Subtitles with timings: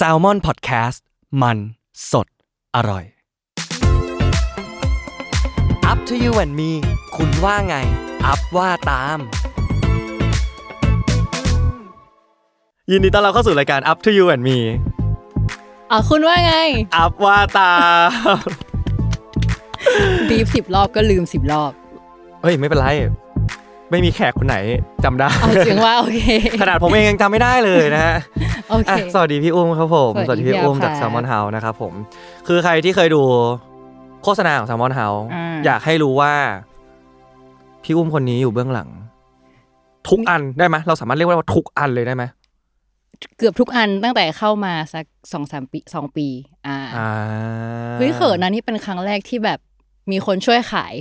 [0.00, 1.00] s a l ม o n PODCAST
[1.42, 1.58] มัน
[2.12, 2.26] สด
[2.76, 3.04] อร่อย
[5.90, 6.70] Up to you and me
[7.16, 7.76] คุณว่าไง
[8.26, 9.18] อัพว่าตาม
[12.90, 14.58] ยินดีต้อนรับเข้าสู่รายการ Up to you and me
[15.90, 16.54] อะคุณว่าไง
[16.96, 17.72] อัพว่าตา
[18.36, 18.38] ม
[20.28, 21.72] บีฟสิบรอบก็ลืมสิบรอบ
[22.42, 22.86] เฮ้ย ไม่เป็นไร
[23.90, 24.56] ไม่มีแขกคนไหน
[25.04, 26.20] จำได้เอาจริงว่าโอเค
[26.60, 28.16] ขนาดผมเองยังจำไม่ได้เลยนะฮะ
[28.70, 31.92] โอเคอะสวัสดีพี่อุ้มครับผมสวัสดีพี่อุ้มพี่จากค่ะแซลมอนเฮาส์นะครับผม
[32.46, 33.22] คือใครที่เคยดู
[34.22, 36.32] โฆษณาของแซลมอนเฮาส์อ่าอยากให้รู้ว่า
[37.84, 38.88] พี่อุ้มคนนี้อยู่เบื้องหลัง
[40.08, 42.24] ทุกอันได้ไหมเราสามารถเรียกว่าทุกอันเลยได้ไหม
[43.38, 46.26] เกือบทุกอันตั้งแต่เข้ามาสักสองสามปีสองปี
[46.66, 47.10] อ่าอ่า
[47.98, 49.58] เฮ้ยเขินนะนี่เป็นครั้งแรกที่แบบ
[50.10, 50.94] มีคนช่วยขาย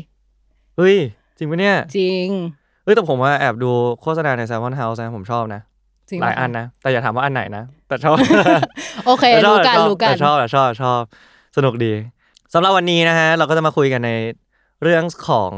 [0.77, 0.97] เฮ้ย
[1.37, 2.27] จริงปะเนี่ย จริง
[2.83, 5.61] เฮ้ยแต่ผมว่าแอบดูโฆษณาในแซลมอนเฮาส์นะผมชอบนะ
[6.09, 8.15] จริงหลายอันนะ แต่อย่าถามว่าอันไหนนะ แต่ชอบ
[9.05, 11.01] โอเคแต่ชอบรู้กันแต่ชอบรู้กันแต่ชอบแต่ชอบชอบ
[11.57, 11.93] สนุกดี
[12.53, 14.11] สำหรับวันนี้นะฮะ เราก็จะมาคุยกันใน
[14.83, 15.51] เรื่องของ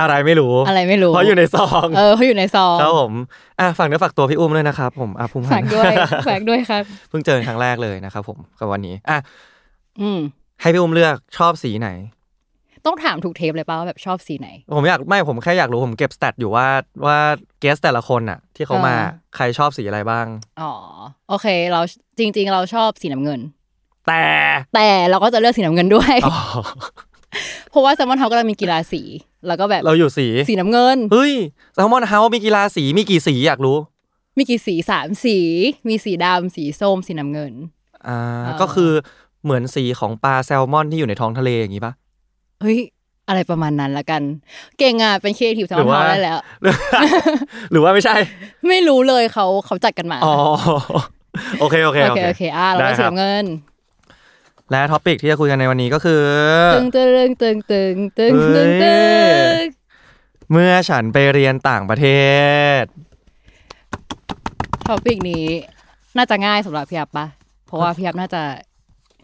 [0.00, 3.12] อะไรไม่รู้ อะไรไม่รู้เพราะอยู่ในซองเออเขาอยู่ในซองครับผม
[3.60, 5.92] อะฝากเนื้อฝากตัวพี่อุ้มด้วยนะครับผมอะภูมิพัฝานกธ์ด้วย
[6.28, 9.18] ฝากด้วยครับเพิ่งเจอครั้งแรกเลยนะครับผมกับวันนี้อะ
[10.00, 10.20] อืม
[10.60, 11.88] ให้พี่อุ้มเลือกชอบสีไหน
[12.86, 16.66] ต้องถามถูกเทปเลยป่าว่าแบบชอบสีไหน ผมอยากไม่ผมแค่อยากรู้ผมเก็บ stat อยู่ว่า
[17.06, 17.18] ว่า
[17.60, 20.26] guest แต่ละคนอะที่เขามาอ่าใครชอบสีอะไรบ้าง
[20.60, 20.72] อ๋อ
[21.28, 21.80] โอเค เรา
[22.18, 23.40] จริง ๆ เราชอบสีน้ำเงิน
[24.08, 24.24] แต่
[24.74, 26.36] แต่เราก็จะเลือกสีน้ำเงินด้วยอ๋อ
[27.70, 29.02] เพราะว่า Salmon House ก็เรามีกีฬาสี
[29.46, 31.32] แล้วก็แบบเราอยู่สีสีน้ำเงินเฮ้ย
[31.74, 33.76] แซลมอนเฮาส์มีกีฬาสีมีกี่สีอยากรู้
[34.38, 35.38] มีกี่สีสามสี
[35.88, 37.52] มีสีดำสีส้มสีน้ำเงิน
[38.06, 38.90] อ่าอ่าก็คือ
[39.44, 41.92] เหมือนสีของปลาแซลมอนที่อยู่ในท้องทะเลอย่างนี้ปะ
[42.60, 42.78] เฮ้ย
[43.28, 44.22] อะไรประมาณนั้นละกัน
[44.78, 46.38] เก่งอะเป็นครีเอทีฟ Salmon House ได้แล้ว
[47.70, 48.16] หรือว่าไม่ใช่
[48.68, 50.36] ไม่รู้เลยเขาเขาจัดกันมาอ๋อ
[51.60, 53.44] โอเคโอเคโอเคโอเคอะเราได้ได้คสีรับน้ำเงิน
[54.70, 56.22] และ topic ที่จะคุยกันในวันนี้ก็คือ
[56.74, 59.64] ตึงตึงตึงตึงตึงตึงตึงเฮ้ตึง
[60.52, 62.06] เมื่อฉันไปเรียนต่างประเทศ
[62.80, 62.82] ศ
[64.86, 65.46] ท็อปิกนี้
[66.16, 67.26] น่าจะง่ายสำหรับพี่อับปะ
[67.66, 68.42] เพราะว่าพี่อับน่าจะ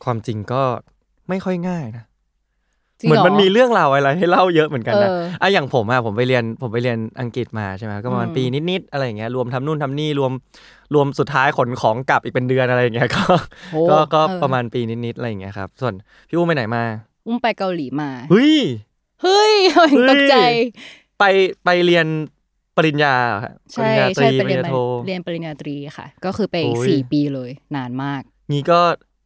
[0.05, 0.63] ความจริงก็
[1.29, 2.16] ไม่ค่อยง่ายนะจริง
[3.05, 10.33] เหมือนรมันมีเรื่องราวอะไรให้เล่าเยอะเหมือนกันนะเอออะอย่างผมอะผมไปเรียนผมไปเรียนอังกฤษมาใช่ไหมก็ประมาณอืมปีนิดๆอะไรอย่างเงี้ยรวมทำนู่นทำนี่รวม
[10.95, 13.23] รวมสุดท้ายขนของกลับอีกเป็นเดือนอะไรอย่างเงี้ยก็
[13.71, 15.95] โอ้ก็ก็เออประมาณปีนิดๆอะไรอย่างเงี้ยครับ ส่วน
[16.29, 16.83] พี่อุ้มไปไหนมา
[17.27, 18.55] อุ้มไปเกาหลีมาเฮ้ย
[19.23, 19.53] เฮ้ย
[20.09, 20.35] ตกใจ
[21.19, 21.23] ไป
[21.65, 22.07] ไปเรียน
[22.77, 24.71] ปริญญาเหรอฮะปใช่ริญญาตใช่รีไปปริเรีญยนญาโท
[25.05, 28.81] เรียนปริญญาตรีค่ะ ก็คือไปโอ้ยสี่ปีเลยนานมากงี้ก็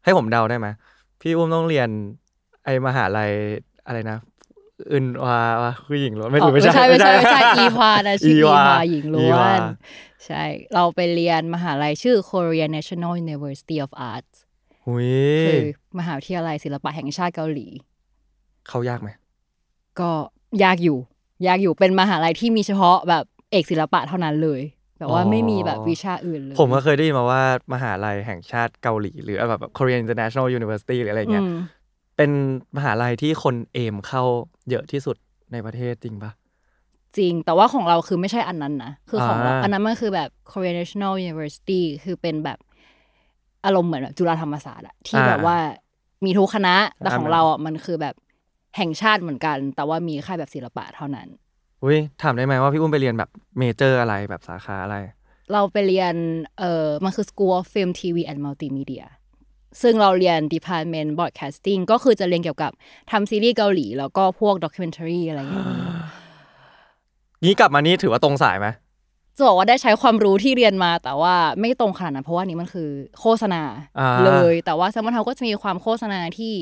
[0.05, 0.67] ให้ผมเดาได้ไหม
[1.21, 1.89] พี่อุ้มต้องเรียน
[2.65, 3.31] ไอมหาลัย
[3.87, 4.19] อะไรนะ
[4.93, 9.61] อึนวาวะผู้หญิงล้วนไม่อ๋อรู้ไม่ใช่ไม่ใช่ไม่ใช่อีฮวานะชื่ออีอีวาฮวาหญิงล้อีววาน
[10.27, 10.43] ใช่
[10.75, 14.35] เราไปเรียนมหาลัยชื่อ Korea National University of Arts
[14.87, 15.11] หุย
[15.47, 15.61] คือ
[15.99, 17.67] มหาวิทยาลัยศิลปะแห่งชาติเกาหลี
[18.69, 19.09] เข้ายากไหม
[20.01, 20.11] ก็
[20.65, 20.99] ยากอยู่
[21.47, 24.61] ยากอยู่เป็นมหาลัยที่มีเฉพาะแบบเอกศิลปะเท่านั้นเลย
[24.99, 31.57] แบบว่าไม่มีแบบวิชาอื่นเลย ผมก็เคยได้ยินมาว่ามหาลัยแห่งชาติเกาหลี หรือแบบ Korean International University หรืออะไรเงี้ยอืม
[32.21, 32.33] เป็น
[32.77, 34.23] มหาลัยที่คนเอมเข้า
[34.71, 35.17] เยอะที่สุด
[35.53, 36.31] ในประเทศจริงปะ
[37.17, 42.59] จริง แต่ว่าของเราคือไม่ใช่อันนั้นนะ คือของเราอ่าอันนั้นมันคือแบบ Korea National University คือเป็นแบบ
[43.65, 45.57] อารมณ์เหมือนแบบจุฬาธรรมศาสตร์อะที่แบบว่า
[46.25, 48.15] มีทุกคณะ แต่ของเราอะมันคือแบบ
[48.77, 51.29] แห่งชาติเหมือนกัน แต่ว่ามีแค่แบบศิลปะเท่านั้น
[51.83, 54.97] อุ้ยถามได้ไหมว่าพี่อุ้มไปเรียนแบบเมเจอร์อะไรแบบสาขาอะไร
[55.53, 56.15] เราไปเรียน
[56.59, 59.07] เออมันคือ School of Film TV and Multimedia
[59.83, 62.73] ซึ่งเราเรียน Department Broadcasting ก็คือจะเรียนเกี่ยวกับ
[63.11, 65.67] ทำซีรีส์เกาหลี แล้วก็พวก documentary อะไรอย่างเงี้ย
[67.45, 68.67] งี้กลับมานี่ถือว่าตรงสายไหม
[69.37, 72.89] จะบอกว่าได้ใช้ความรู้ที่เรียนมาแต่ว่าไม่ตรงขนาดนั้นเพราะว่านี่มันคือ
[73.21, 73.63] โฆษณา
[73.99, 76.55] อ่าเลย แต่ว่าแซมมอนเฮาก็จะมีความโฆษณาที่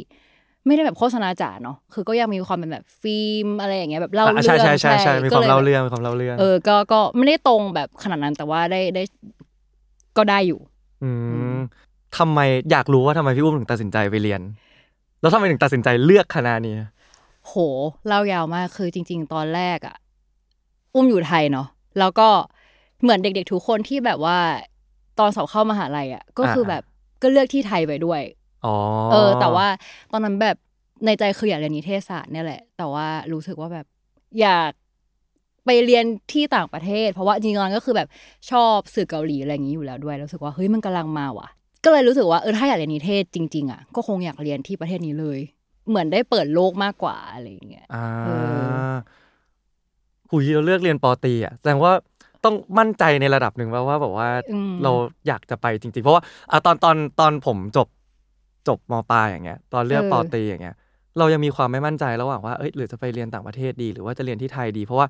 [0.66, 9.02] ไม่ได้แบบโฆษณาจ๋าเนาะคือก็ยังมีความเป็นแบบฟิล์มอะไรอย่างเงี้ยแบบเล่าอะเรื่ใช่องใช่ใช่ใช่มีความก็ยเล่าแบบเรื่องมีความเล่าเรื่องเออก็ก็ไม่ได้ตรงแบบขนาดนั้นแต่ว่าได้ได้
[10.16, 10.60] ก็ได้อยู่
[11.02, 11.10] อื
[11.54, 11.56] ม
[12.16, 12.40] ทำไม
[12.70, 14.40] อยากรู้ว่าทำไมพี่อุ้มถึงตัดสินใจไปเรียน
[15.20, 16.74] แล้วทำไมถึงตัดสินใจเลือกคณะนี้
[17.46, 17.54] โห
[18.06, 19.96] เล่ายาวมากคือจริง ๆ ตอนแรกอะ
[20.94, 21.66] อุ้มอยู่ไทยเนาะ
[21.98, 22.28] แล้วก็
[23.02, 24.38] เหมือนเด็ก ๆ ทุกคนที่แบบว่า
[25.18, 26.82] ตอนสอบเข้ามหาลัยอะก็คือแบบ
[27.22, 28.22] ก็เลือกที่ไทยไปด้วย
[28.66, 28.74] อ๋อ
[29.10, 29.66] เออ แต่ว่า
[30.12, 30.56] ตอนนั้นแบบ
[31.04, 33.86] ในใจคืออยากเรียนนิเทศศาสตร์เนี่ยแหละ แต่ว่ารู้สึกว่าแบบ
[34.40, 34.70] อยาก
[35.66, 38.08] ไปเรียนที่ต่างประเทศ เพราะว่าจริงๆตอนนั้นก็คือแบบ
[38.50, 41.48] ชอบสื่อเกาหลีอะไรอย่างนี้อยู่แล้วด้วยรู้สึกว่าเฮ้ยมันกำลังมาว่ะ
[41.84, 45.38] ก็เลยรู้สึกว่าเออถ้าอยากเรียนนิเทศจริง ๆ อะ ก็คงอยากเรียนที่ประเทศนี้เลย
[45.88, 48.28] เหมือนได้เปิดโลกมากกว่าอะไรอย่างเงี้ยอ่าเอ
[48.70, 48.72] อ
[50.30, 51.92] หุยเราเลือกเรียนปอตรีอะแสดงว่า
[52.44, 54.92] ต้องมั่นใจในระดับหนึ่งว่าว่าแบบว่าอืมเรา
[55.28, 57.88] อยากจะไปจริง ๆ เพราะว่าอะตอนตอนตอนผมจบ
[58.68, 60.76] จบมปลายอย่างเงี้ย ตอนเลือกเออปอตรีอย่างเงี้ย
[61.18, 65.06] เรายังมีความไม่มั่นใจระหว่างว่าเอ้ยหรือจะไปเรียนต่างประเทศดี หรือว่าจะเรียนที่ไทยดี เพราะว่า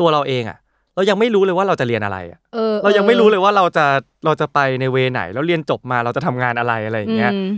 [0.00, 0.58] ตัวเราเองอะ
[0.94, 3.86] เรายังไม่รู้เลยว่าเราจะเรียนอะไรอะเออเรายังไม่รู้เลยว่าเราจะ
[4.24, 7.48] เราจะไปในเวไหน แล้วเรียนจบมาเราจะทำงานอะไรอะไรอย่างเงี้ยอืม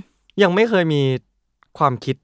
[0.43, 1.02] ยังไม่เคยมี
[1.79, 2.17] ความคิด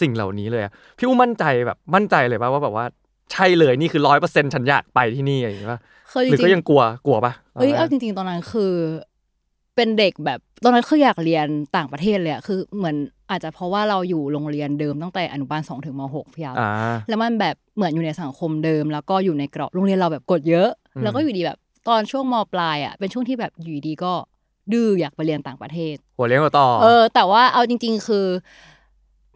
[0.00, 2.84] สิ่งเหล่านี้เลยอะพี่อุ้มมั่นใจแบบมั่นใจเลยป่ะว่าแบบว่า
[3.32, 5.80] ใช่เลยนี่คือร้อยเปอร์เซ็นต์ฉันอยากไปที่นี่อะไรอย่างเงี้ยป่ะ
[6.12, 8.72] คือจหรือริก็งยังกลัวกลัวป่ะๆเอ้ยเอาจริง ๆ ตอนนั้นคือ
[9.76, 11.46] เป็นเด็กแบบตอนนั้นคืออยากเรียน
[11.76, 12.96] ต่างประเทศเลยอะคือเหมือน
[13.30, 16.70] อาจจะเพราะว่าเราอยู่โรงเรียนเดิมตั้งแต่อนุบาลสองถึงมหกพี่ยาวอ่า
[17.08, 21.58] แล้วมันแบบเหมือนอยู่ในสังคมเดิม แล้วก็อยู่ในกรอบโรงเรียนเราแบบกฎเยอะอืมแล้วก็อยู่ดีแบบ
[21.88, 24.12] ตอนช่วงมปลายอะเป็นช่วงที่แบบอยู่ดีก็
[24.72, 28.26] ดื้ออยากไปเรียนต่างประเทศ หัวเลี้ยงหัวต่อ เออ แต่ว่าเอาจริง ๆ คือ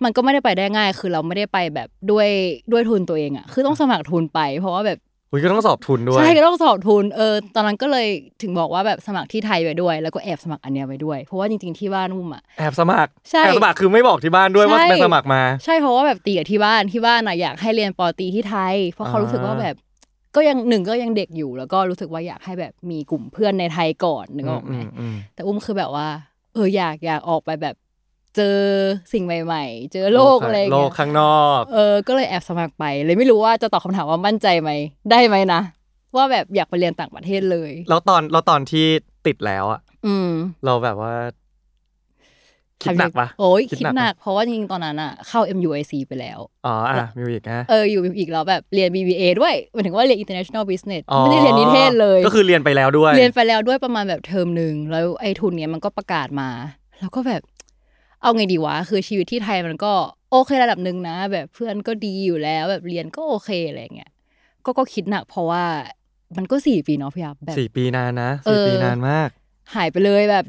[0.04, 2.28] มันก็ไม่ได้ไปได้ง่าย คือเราไม่ได้ไปแบบด้วย
[2.72, 4.98] ด้วยทุนตัวเองอะ คือต้องสมัครทุนไป เพราะว่าแบบ
[5.31, 8.06] อุ้ยก็ต้องสอบทุนด้วย ใช่ก็ต้องสอบทุน เออ ตอนนั้นก็เลย
[8.43, 19.75] ถึงบอกว่าแบบสมัครที่ไทยไปด้วย แล้วก็แอบสมัครอันเนี้ยไปด้วย เพราะว่าจริงๆที่บ้านนุ่มอะ แอบสมัคร ใช่ แอบสมัครคือไม่บอกที่บ้านด้วยว่าใช่ไปสมัครมา ใช่ เพราะว่าแบบตีกับที่บ้าน ที่บ้านอะอยากให้เรียนปอตรีที่ไทย เพราะเขาอ่ารู้สึกว่าแบบ
[20.37, 26.09] ก็ยังหนึ่งก็ยังเด็กอยู่ แล้วก็รู้สึกว่าอยากให้แบบมีกลุ่มเพื่อนในไทยก่อนนึกออกไหมมอืมแต่อุ้มคือแบบว่า
[26.55, 27.75] เอออยากอยากออกไปแบบ
[28.37, 28.59] เจอ
[29.12, 34.71] สิ่งใหม่ ๆ เจอโลกอะไรอย่างโลเงี้กยข้างนอก เออ ก็เลยแอบสมัครไป เลยไม่รู้ว่าจะตอบคำถามว่ามั่นใจไหม
[35.11, 35.61] ได้ไหมนะ
[36.17, 38.87] ว่าแบบอยากไปเรียนต่างประเทศเลย แล้วตอนแล้วตอนที่
[39.27, 40.31] ติดแล้วอะอืม
[40.65, 41.15] เราแบบว่า
[42.82, 56.49] คิดหนักปะโอ้ยคิดคิดหนักหนักปะเพราะว่าจริงๆตอนนั้นอะเข้า MUIC ไปแล้ว อ๋อ อะมิวอีกนะเออ อยู่อีกแล้วแบบเรียน BBA ด้วยหมายถึงว่าเรียน International Business อ๋อไม่ได้เรียนนิเทศเลย ก็คือเรียนไปแล้วด้วย เรียนไปแล้วด้วยประมาณแบบเทอมหนึ่งแล้วไอ้ทุนเนี้ยมันก็ประกาศมา
[57.00, 57.43] แล้วก็แบบ
[58.22, 59.93] เอาไงดีวะ คือชีวิตที่ไทยมันก็
[60.31, 64.11] โอเคระดับหนึ่งนะ แบบเพื่อนก็ดีอยู่แล้ว แบบเรียนก็โอเคอะไรเงี้ย
[64.64, 65.64] ก็ก็คิดหนักเพราะว่า
[66.37, 69.28] มันก็สี่ปีเนาะพี่อับแบบสี่ปีนานนะเอสี่อปีนานมาก
[69.75, 70.44] หายไปเลยแบบ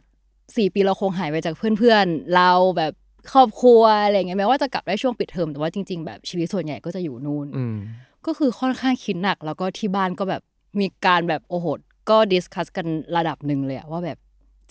[0.57, 2.94] สี่ปีเราคงหายไปจากเพื่อนๆเราแบบ
[3.33, 7.77] ครอบครัวอะไรเงี้ยแม้ว่าจะกลับได้ช่วงปิดเทอมแต่ว่าจริง ๆ แบบชีวิตส่วนใหญ่ก็จะอยู่นู่นอืม
[8.25, 10.41] ก็คือค่อนข้างคิดหนัก แล้วก็ที่บ้านก็แบบ
[10.79, 11.65] มีการแบบโอ้โห
[12.09, 12.88] ก็ดิสคัสกัน
[13.18, 14.18] ระดับหนึ่งเลยอะว่าแบบ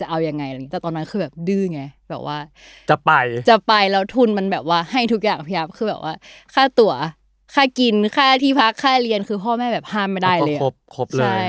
[0.01, 2.39] จะเอายังไงอะไรเงี้ยแต่ตอนนั้นคือแบบดื้อไงแบบว่า
[2.91, 3.13] จะไป
[3.51, 6.15] จะไปแล้วทุนมันแบบว่าให้ทุกอย่างพี่ยับคือแบบว่า
[6.55, 6.95] ค่าตั๋ว
[7.55, 11.45] ค่ากินค่าที่พักค่าเรียนคือพ่อแม่แบบห้ามไม่ได้เลยอะครบครบเลยใช่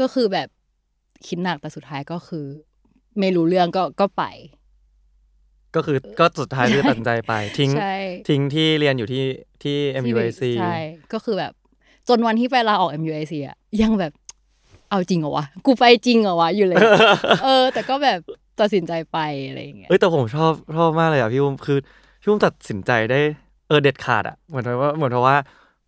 [0.00, 0.48] ก็คือแบบ
[1.26, 2.46] คิดหนักแต่สุดท้ายก็คือ
[3.18, 4.24] ไม่รู้เรื่องก็ก็ไป
[5.74, 7.96] ก็คือก็สุดท้ายคือตัดสินใจไป ทิ้งใช่
[8.28, 9.24] ทิ้งที่เรียนอยู่ที่
[9.62, 10.78] ที่ MUIC ใช่
[11.12, 11.52] ก็คือแบบ
[12.08, 14.12] จนวันที่ไปลาออก MUIC อะยังแบบ
[14.92, 16.78] เอาจริงเหรอวะ กูไปจริงเหรอวะอยู่เลย
[17.44, 18.20] เออ แต่ก็แบบ
[18.60, 19.18] ตัดสินใจไป
[19.48, 21.78] อะไรอย่างเงี้ย เอ้ยแต่ผมชอบชอบมากเลยอะพี่อุ้มคือ
[22.20, 23.20] พี่อุ้มตัดสินใจได้
[23.68, 25.36] เออเด็ดขาดอะเหมือนว่าเหมือนว่า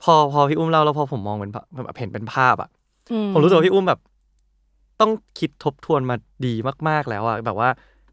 [0.03, 2.69] พอพอพี่อุ้มเล่าแล้วพอผมมองเป็นภาพแบบเห็นเป็นภาพอะ
[3.13, 4.01] อืผมรู้สึกว่าพี่อุ้มแบบ
[5.01, 6.17] ต้องคิดทบทวนมา
[6.47, 6.55] ดี
[6.89, 7.69] มากๆแล้วอะแบบว่า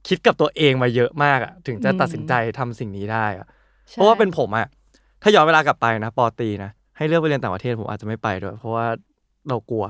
[0.07, 3.47] คิดกับตัวเองมาเยอะมากอะ ถึงจะตัดสินใจทำสิ่งนี้ได้อะ
[3.89, 4.67] ใช่เพราะว่าเป็นผมอะ
[5.21, 8.85] ถ้าย้อนเวลากลับไปนะปอตรีนะให้เลือกไปเรียนต่างประเทศผมอาจจะไม่ไปด้วยเพราะว่า
[9.49, 9.85] เรากลัว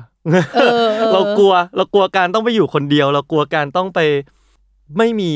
[0.55, 3.99] เออออเรากลัว เรากลัวการต้องไปอยู่คนเดียว เรากลัวการต้องไป
[4.97, 5.29] ไม่มี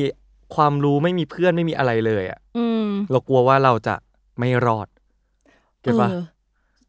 [0.56, 3.96] ความรู้ไม่มีเพื่อนไม่มีอะไรเลยอะอืมเรากลัวว่าเราจะ
[4.40, 4.88] ไม่รอด
[5.82, 6.24] เก็ตปะออ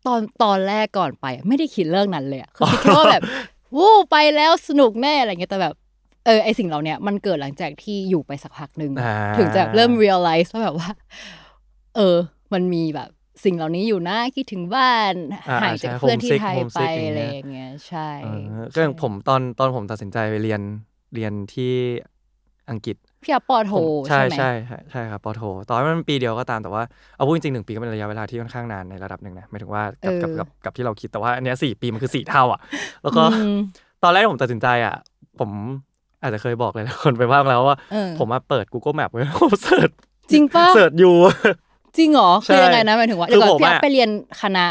[0.06, 3.23] ตอนตอนแรกก่อนไปอะไม่ได้คิดเรื่องนั้นเลยอะคือคิดแค่ว่าแบบ
[3.76, 5.75] วู้ไปแล้วสนุกแน่อะไรเงี้ยแต่แบบ
[6.26, 10.91] เออไอสิ่งเหล่าเนี้ยมันเกิดหลังจากที่อยู่ไปสักพักหนึ่งอ่าถึงจะเริ่ม realize ว่าแบบว่า
[11.96, 12.17] เออ
[12.53, 13.10] มันมีแบบ
[13.44, 15.14] สิ่งเหล่านี้อยู่นะคิดถึงบ้าน
[15.48, 18.28] อ่าห่างจากใช่เพื่อนที่ homesick ไทยไป homesick อย่างเงี้ยอะไรอย่างเงี้ยใช่เอ
[18.62, 20.60] อก็อย่างผมตอนตอนผมตัดสินใจไปเรียน
[21.14, 21.72] เรียนที่
[22.70, 26.82] อังกฤษพี่อาปอโทผมใช่ใช่ไหมใช่ใช่ใช่ครับปอโทตอนนั้นมันปีเดียวก็ตามแต่ว่า
[27.16, 32.60] เอาพูดจริงๆหนึ่งปีก็เป็นระยะเวลาที่ค่อนข้างนานในระดับหนึ่งนะหมายถึงว่ากับกับกับกับที่เราคิดแต่ว่าอันเนี้ยสี่ปีมันคือสี่เท่าอะ
[33.02, 33.58] แล้วก็อืม
[34.02, 34.96] ตอนแรกที่ผมตัดสินใจอะ
[35.40, 35.50] ผม
[36.22, 39.90] อาจจะเคยบอกเลยนะคนไปบ้างแล้วว่าเออผมมาเปิด Google Map ไว้ผมเสิร์ช
[40.31, 41.16] จริงปะเสิร์ชอยู่
[41.98, 44.08] จริงเหรอใช่คือยังไงนะหมายถึงว่าคือเดี๋ยวก่อนผมพี่อาอะไปเรียน
[44.43, 44.65] คณะ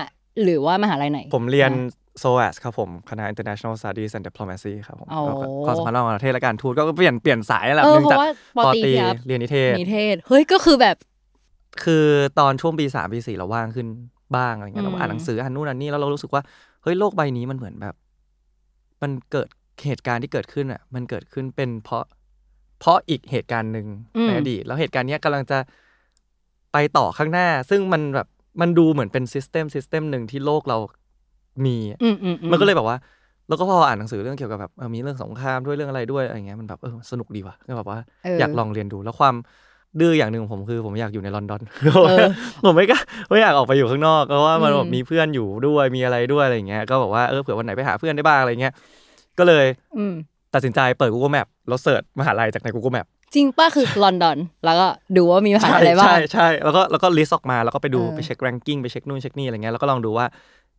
[0.44, 8.20] หรือว่ามหาลัยไหน ผมเรียนนะ SOAS ครับผมคณะ International Studies and Diplomacy ครับผมอ๋อก็ความสัมพันธ์ระหว่างประเทศและการทูตก็เปลี่ยนเปลี่ยนสายแหละเออเนื่องจาก
[8.54, 10.96] เพราะว่าปอปอตรีตรีครับเรียนนิเทศนิเทศ เฮ้ยก็คือแบบ
[11.84, 12.06] คือ
[12.40, 13.88] ตอนช่วงปีสามปีสี่เราว่างขึ้น
[14.36, 16.42] บ้างอะไรเงี้ยอืมเราอ่านหนังสืออ่านนู่นอ่านนี่แล้วเรารู้สึกว่า
[16.84, 17.96] เฮ้ยโลกใบนี้มันเหมือนแบบ
[19.02, 19.48] มันเกิด
[19.86, 22.04] เหตุการณ์ที่เกิดขึ้นอะ มันเกิดขึ้นเป็นเพราะ
[22.80, 23.88] เพราะอีกเหตุการณ์หนึ่ง
[24.24, 25.58] ในอดีตแล้วเหตุการณ์เนี้ยกำลังจะ
[26.76, 28.28] ไปต่อข้างหน้า ซึ่งมันแบบ
[28.62, 30.78] มันดูเหมือนเป็น system system หนึ่งที่โลกเรา
[31.66, 32.98] มีอะอืมอืมมันก็เลยแบบว่า
[33.48, 39.36] แล้วก็พออ่านหนังสือเรื่องเกี่ยวกับแบบเออมีเรื่องสงครามด้วยเรื่องอะไรด้วยอะไรเงี้ยมันแบบเออสนุกดีว่ะก็แบบว่าเอออยากลองเรียนดูแล้วความ
[40.00, 41.62] ดื้ออย่างหนึ่งของผมคือผมอยากอยู่ในลอนดอน
[42.08, 42.26] เออ
[42.66, 48.74] ผมไม่กล้าไม่อยากออกไปอยู่ข้างนอกเพราะว่ามันอืม แบบมีเพื่อนอยู่ด้วยมีอะไรด้วยอะไรอย่างเงี้ยก็บอกว่าเออเผื่อวันไหนไปหาเพื่อนได้บ้างอะไรเงี้ย
[49.40, 49.66] ก็เลย
[49.98, 50.14] อืม
[50.54, 60.26] ตัดสินใจเปิด Google Map แล้วเสิร์ชมหาลัยจากใน Google Map จริงป้าคือลอนดอน แล้วก็ดูว่ามีมหาอะไรบ้างใช่ใช่แล้วก็แล้วก็ลิสต์ออกมาแล้วก็ไปดูเออไปเช็ค ranking ไปเช็คนู่นเช็คนี่อะไรเงี้ยแล้วก็ลองดูว่า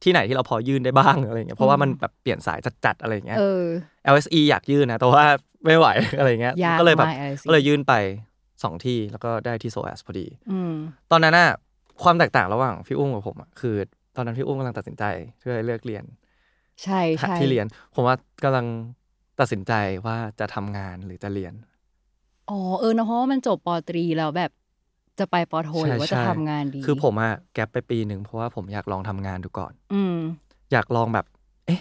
[0.02, 3.64] ที่ไหนที่เราพอยื่นได้บ้างอะไรเงี้ยเพราะว่ามันแบบเปลี่ยนสายจัดๆอะไรเงี้ยเออ
[4.14, 5.24] LSE อยากยื่นนะแต่ว่า
[5.66, 5.86] ไม่ไหว
[6.18, 7.94] อะไรเงี้ยยากก็เลยแบบมาก LSE ก็เลยยื่นไป
[8.62, 10.72] สองที่แล้วก็ได้ที่โซแอสพอดีอืม
[11.10, 11.50] ตอนนั้นน่ะ
[12.02, 13.76] ความแตกต่างระหว่างพี่อุ้มกับผมอะคือ
[14.16, 15.04] ตอนนั้นพี่อุ้มกำลังตัดสินใจ
[15.38, 16.04] เพื่อเลือกเรียน
[16.82, 18.66] ใช่ใช่ที่เรียน ผมว่ากำลัง
[19.40, 19.72] ตัดสินใจ
[20.06, 21.54] ว่าจะทำงานหรือจะเรียน
[22.50, 24.50] อ๋อเออนะเพราะว่ามันจบปอตรีแล้วแบบ
[25.18, 30.18] จะไปปอโทหรือว่าจะใช่ทำงานดี คือผมอะแกปไปปีหนึ่งเพราะว่าผมอยากลองทำงานดูก่อน อืม
[30.72, 31.26] อยากลองแบบ
[31.66, 31.80] เอ๊ะ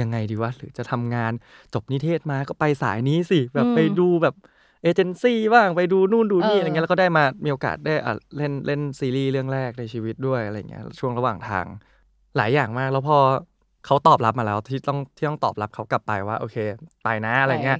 [0.00, 1.32] ยังไงดีวะ หรือจะทำงาน
[1.74, 4.34] จบนิเทศมาก็ไปสายนี้สิ แบบอืมไปดูแบบ
[4.82, 11.66] เอเจนซี่บ้างไปดูนู่นดูนี่เอออ อะไรเงี้ยแล้วก็ได้มามีโอกาสได้อะเล่นเล่นซีรีส์เรื่องแรกในชีวิตด้วยอะไรเงี้ยช่วงระหว่างทาง
[12.36, 13.18] หลายอย่างมาก แล้วพอ
[13.86, 16.56] เขาตอบรับมาแล้วที่ต้องที่ต้องตอบรับเขากลับไปว่า โอเค
[17.04, 17.78] ไปนะอะไรเงี้ย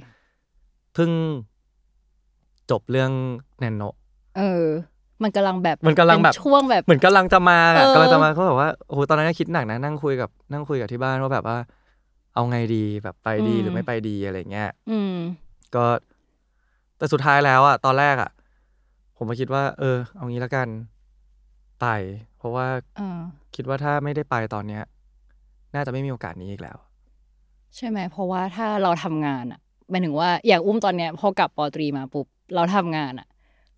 [0.93, 1.11] เพิ่ง
[2.71, 3.11] จบเรื่อง
[3.59, 3.83] แนนโน
[4.37, 4.65] เออ
[5.23, 11.57] มันกำลังแบบมันกำลังแบบเป็ช่วงแบบเหมือนกำลังจะมาอะเออกำลังจะมาเขาแบบว่าโอ้โหตอนนั้นก็คิดหนักนะนั่งคุยกับนั่งคุยกับที่บ้านว่าแบบว่า
[12.33, 15.15] เอาไงดีแบบไปดีหรือไม่ไปดีอะไรเงี้ยอืม
[15.75, 15.85] ก็
[16.97, 18.31] แต่สุดท้ายแล้วอะตอนแรกอะ
[19.17, 20.67] ผมก็คิดว่า เออ เอางี้แล้วกัน
[21.81, 21.85] ไป
[22.37, 23.19] เพราะว่าเออ
[23.55, 24.83] คิดว่าถ้าไม่ได้ไปตอนเนี้ย
[25.75, 26.77] น่าจะไม่มีโอกาสนี้อีกแล้ว
[27.75, 29.59] ใช่ไหมเพราะว่าถ้าเราทำงานอะ
[29.89, 33.27] หมายถึงว่าอย่างอุ้มตอนเนี้ยพอกลับปอตรีมาปุ๊บ เราทำงานอะ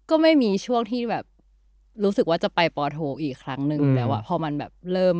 [0.09, 1.23] ก็ไม่มีช่วงที่แบบ
[2.03, 5.17] รู้สึกว่าจะไปปอโทอีกครั้งหนึ่งอืมแล้วอะพอมันแบบเริ่ม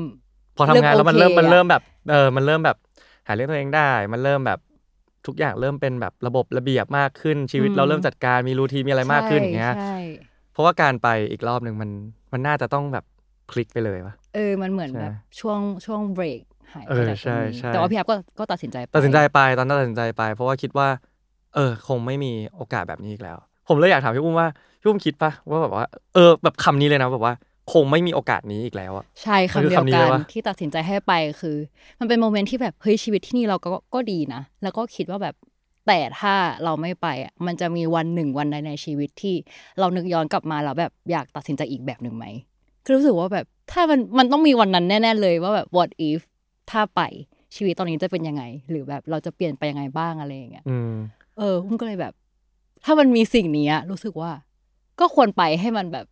[0.55, 2.77] พอทำงานแล้วมันเริ่เริ่มมมันโอเคเริ่มแบบเออมันเริ่มแบบ
[3.27, 4.59] หาเรื่องตัวเองได้ มันเริ่มแบบ
[5.27, 9.81] ทุกอย่างเริ่มเป็นแบบระบบระเบียบมากขึ้นชีวิตอืมเราเริ่มจัดการมีรูทีนมีอะไรมากขึ้นอย่างเงี้ยใช่
[10.51, 11.89] เพราะว่าการไปอีกรอบหนึ่งมัน
[12.33, 13.05] มันน่าจะต้องแบบ
[13.51, 16.41] คลิกไปเลยวะเออมันเหมือนใช่แบบช่วงช่วงเบรก
[16.73, 20.87] หายไปเออจากตใช่รงนี้ใช่แต่ว่าพี่อัพก็ก็ตัดสินใจไปตัดสินใจไปตอนนั้นตัดสินใจไป เพราะว่าคิดว่า
[21.55, 24.47] เออ คงไม่มีโอกาสแบบนี้อีกแล้ว ผมเลยอยากถามพี่อุ้มว่า
[24.79, 27.33] พี่อุ้มคิดปะว่าแบบว่า เออ แบบคำนี้เลยนะแบบว่า
[27.73, 31.57] คงไม่มีโอกาสนี้อีกแล้วอะใช่มันคำคือเดียวคำนี้กัเลนยวะที่ตัดสินใจให้ไปคือ
[31.99, 35.35] มันเป็นโมเมนต์ที่แบบเฮ้ยชีวิตที่นี่เราก็ก็ดีนะแล้วก็คิดว่าแบบ
[35.87, 39.35] แต่ถ้าเราไม่ไปอะมันจะมีวันหนึ่งวันใดในชีวิตที่
[39.79, 42.25] เรานึกย้อนกลับมาแล้วแบบอยากตัดสินใจอีกแบบหนึ่งไหม
[42.85, 46.19] คือรู้สึกว่าแบบถ้ามันมันต้องมีวันนั้นแน่ๆเลยว่าแบบ what if
[46.71, 47.01] ถ้าไป
[47.55, 50.65] ชีวิตตอนนี้จะเป็นยังไง หรือแบบเราจะเปลี่ยนไปยังไงบ้างอะไรอย่างเงี้ย
[51.41, 52.13] อืมเออพุ่มก็เลยแบบ
[52.85, 54.31] ถ้ามันมีสิ่งนี้อะรู้สึกว่า
[54.99, 56.05] ก็ควรไปให้มันแบบ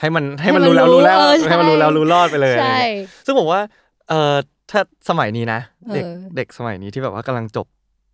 [0.00, 2.86] ให้มันให้มันให้มันรู้แล้วรู้แล้วรู้เออใช่ให้มันรู้แล้วรู้รอดไปเลยใช่อะไรเงี้
[3.22, 3.60] ยซึ่งผมว่า
[4.08, 4.34] เออ
[4.70, 5.60] ถ้าสมัยนี้นะ
[5.94, 7.66] เด็กเออเด็กสมัยนี้ที่แบบว่ากำลังจบ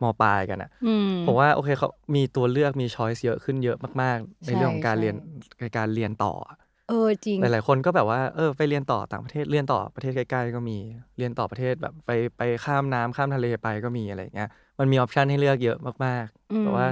[0.03, 5.15] มปลายกันอะอืมผมว่าโอเคเขามีตัวเลือกมีช้อยส์เยอะขึ้นเยอะมากๆ ในใช่เรื่องของการใช่เรียน
[5.61, 6.57] ในการเรียนต่ออะ
[6.89, 10.79] เออจริง หลายๆคนก็แบบว่าเออไปเรียนต่อต่างประเทศเรียนต่อประเทศใกล้ๆก็มี
[11.19, 16.87] เรียนต่อประเทศแบบไปไปข้ามน้ำข้ามทะเลไปก็มีอะไรอย่างเงี้ย มันมีออปชันให้เลือกเยอะมากอืๆมแต่ว่า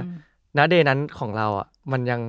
[0.57, 2.21] ณเดย์นั้นของเราอะ มันยัง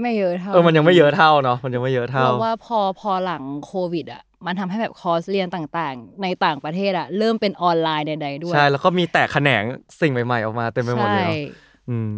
[0.00, 9.64] ไม่เยอะเท่าเออมันยังไม่เยอะเท่าเนาะมันยังไม่เยอะเท่าเราว่าพอพอหลังโควิดอะมันทำให้แบบคอร์สเรียนต่างๆ ในต่างประเทศอะเริ่มเป็นออนไลน์ใดๆด้วย ใช่ แล้วก็มีแตกแขนง
[10.00, 11.38] สิ่งใหม่ๆ ออกมาเต็มไปหมดเลยใช่เนาะ
[11.88, 12.10] อืม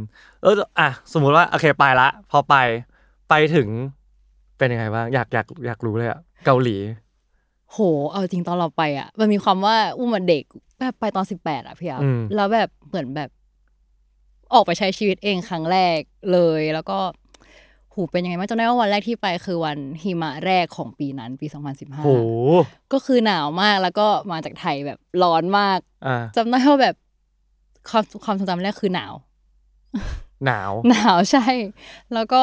[0.43, 2.55] เอออะสมมุติว่าโอเคไปละ พอไป
[3.29, 3.69] ไปถึง
[4.59, 6.77] เป็นยังไงบ้าง อยากอยากอยากรู้เลยอะเกาหลี
[7.73, 7.79] โห
[8.11, 10.45] เอาจริงตอนเราไปอะ มันมีความว่าอุ้มอะเด็ก
[10.79, 13.31] แบบไปตอนสิบแปดอะพี่อัพอืมแล้วแบบเหมือนแบบ
[14.55, 15.99] ออกไปใช้ชีวิตเองครั้งแรก
[16.33, 16.99] เลย แล้วก็
[17.95, 22.11] หูเป็นยังไงบ้างจำได้ว่าวันแรกที่ไปคือวันหิมะแรกของปีนั้นปี 2015โห
[22.93, 26.97] ก็คือหนาวมากแล้วก็มาจากไทยแบบร้อนมากอะจำได้ว่าแบบ
[27.91, 29.15] ความความทรงจำแรกคือหนาว
[30.47, 31.47] หนาว หนาวใช่
[32.15, 32.43] แล้วก็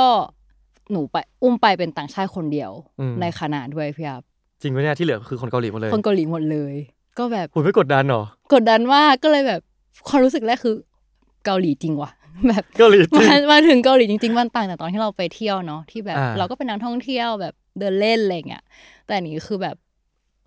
[0.92, 4.24] หนูไปอุ้มไปเป็นต่างชาติคนเดียวอืมในคณะด้วยพี่อับ
[4.66, 6.74] จริงปะเนี่ยที่เหลือคือคนเกาหลีหมดเลย คนเกาหลีหมดเลย
[7.20, 9.62] ก็แบบคุณไม่กดดันเหรอกดดันมากก็เลยแบบ
[10.08, 10.76] ความรู้สึกแรกคือ
[11.46, 12.12] เกาหลีจริงว่ะ
[12.48, 18.64] แบบเกาหลีจริงมามาถึงเกาหลีจริงๆมันต่างจากตอนที่เราไปเที่ยวเนาะที่แบบอ่าเราก็เป็นนักท่องเที่ยวแบบเดินเล่นอะไรเงี้ย
[19.06, 19.76] แต่อันนี้คือแบบ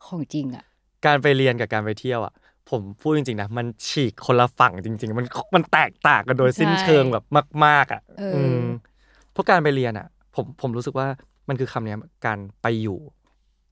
[0.07, 0.65] ของจริงอะ
[1.07, 2.35] การไปเรียนกับการไปเที่ยวอะ
[2.71, 7.25] ผมพูดจริงๆนะมันฉีกคนละฝั่งจริง ๆ มันมันแตกต่างกันโดยสิ้นเชิงแบบ
[7.65, 8.63] มาก ๆอะเอออืม
[9.33, 11.07] เพราะการไปเรียนอะ ผมผมรู้สึกว่า
[11.49, 12.99] มันคือคำเนี้ยการไปอยู่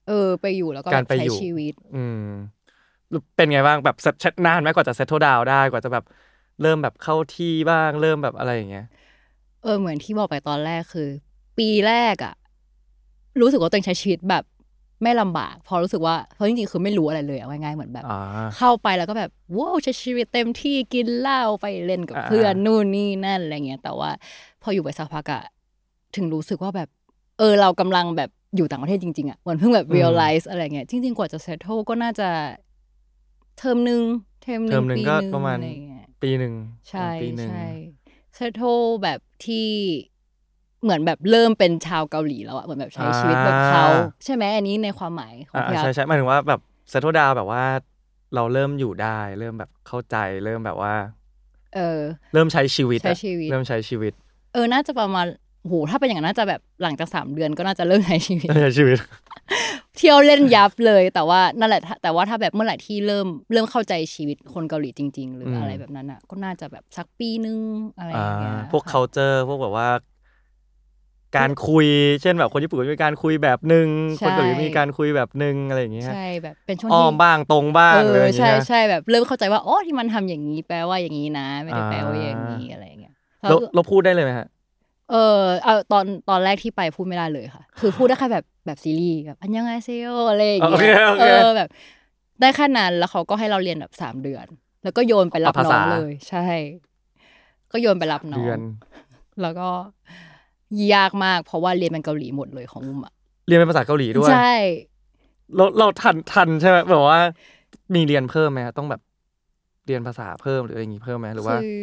[0.08, 2.28] เออ ไปอยู่แล้วก็การแบบไปใช้อยู่ชีวิต อืม
[3.36, 6.04] เป็นไงบ้างแบบเซตนานไหมกว่าจะเซตโทดาวได้กว่าจะแบบ
[6.62, 8.86] เริ่มแบบเข้าที่บ้างเริ่มแบบอะไรอย่างเงี้ย
[9.62, 11.08] เออ เหมือนที่บอกไปตอนแรกคือ
[11.58, 12.34] ปีแรกอะ
[13.40, 14.44] รู้สึกว่าตัวเองใช้ชีวิตแบบ
[15.02, 24.10] ไม่ลำบากเพอรู้สึกว่าเพราะจริงๆคือไม่รู้อะไรเลยอะว่าง่ายๆเหมือนแบบอ่าเข้าไปแล้วก็แบบว้าวใช้ชีวิตเต็มที่กินเหล้าไปเล่นกับอ่าเพื่อนนู่นนี่นั่นอะไรเงี้ยแต่ว่า
[24.62, 25.42] พออยู่ไปสักพักอะ
[26.16, 26.88] ถึงรู้สึกว่าแบบ
[27.38, 32.28] เออเรากำลังแบบ อยู่ต่างประเทศจริง ๆ อะเหมือนเพิ่งแบบ realize อะไรเงี้ยจริง ๆ กว่าจะ settle ก็น่าจะ
[33.58, 34.02] เทอมหนึ่ง
[34.42, 36.54] เทอมหเทนึ่องมหนึ่งปีก็หนึ่งประมาณอะไรเงี้ยปีหนึ่ง
[36.88, 37.64] ใช่ปีหนึ่งใช่
[38.38, 39.68] settle แบบที่
[40.82, 43.86] เหมือนแบบเริ่มเป็นชาวเกาหลีแล้วอะเหมือนแบบใช้ชีวิตแบบเขา
[44.24, 47.64] ใช่ไหมอันนี้ในความหมายของอ่าพี่อัพใช่ใช่หมายถึงว่าแบบเซตโตดาวแบบว่า
[48.34, 50.94] เราเริ่มอยู่ได้ เริ่มแบบเข้าใจเริ่มแบบว่า
[51.74, 52.00] เออ
[52.32, 54.12] เริ่มใช้ชีวิตอะใช้ชีวิต เริ่มใช้ชีวิต
[54.52, 55.26] เออน่าจะประมาณ
[55.68, 58.98] โหถ้าเป็นอย่างนั้นน่าจะแบบหลังจากสามเดือนก็น่าจะเริ่มใช้ชีวิตเริ่มใช้ชีวิต
[59.96, 67.58] เที่ยวเล่นยับเลย แต่ว่านั่นแหละถ้าแต่ว่าถ้าแบบเมื่อไหร่ที่เริ่มเริ่มเข้าใจชีวิตคนเกาหลีจริง ๆ หรืออะไรแบบนั้นอะ ก็น่าจะแบบสักปีนึง
[67.98, 69.88] อะไรออ่าย่างเงี้ยพวกค่ะ culture พวกแบบว่า
[71.36, 71.86] การคุย
[72.22, 83.12] เช่นแบบคนญี่ปุ่นก็มีการคุยแบบหนึ่งใช่คนเกาหลีมีการคุยแบบหนึ่งอะไรอย่างเงี้ยใช่แบบเป็นช่วงอ้อที่มบ้างตรงบ้างเออะไรออย่างใช่เงี้ยใช่แบบเริ่มเข้าใจว่าอ๋อที่มันทำอย่างนี้แปลว่าอย่างนี้นะ ไม่ได้แปลว่าอย่างนี้อ่าอะไรอย่างเงี้ย
[83.46, 84.46] เราเราพูดได้เลยไหมฮะ
[85.10, 91.68] เออเอาตอนตอนแรกที่ไปพูดไม่ได้เลยค่ะ คือพูดได้แค่แบบแบบซีรีส์แบบอันยังไงเซโออะไรอย่างเงี้ยโอเคโอเคเออแบบ
[92.40, 94.46] ได้แค่นั้นแล้วเขาก็ให้เราเรียนแบบสามเดือน
[94.82, 96.44] แล้วก็โยนไปรับเอาภาน้อษางเลย ใช่
[97.72, 98.60] ก็โยนไปรับน้อเดือนง
[99.42, 99.68] แล้วก็
[100.94, 103.12] ยากมาก เพราะว่าเรียนเป็นเกาหลีหมดเลยของอุ้มอะ
[103.46, 104.54] เรียนเป็นภาษาเกาหลีด้วยใช่
[105.56, 107.20] เราเราทันทันใช่ไหมแบบว่า
[107.94, 109.00] มีเรียนเพิ่มไหมฮะต้องแบบ
[109.86, 111.80] เรียนภาษาเพิ่มหรืออะไรอย่างงี้เพิ่มไหมหรือว่าคือ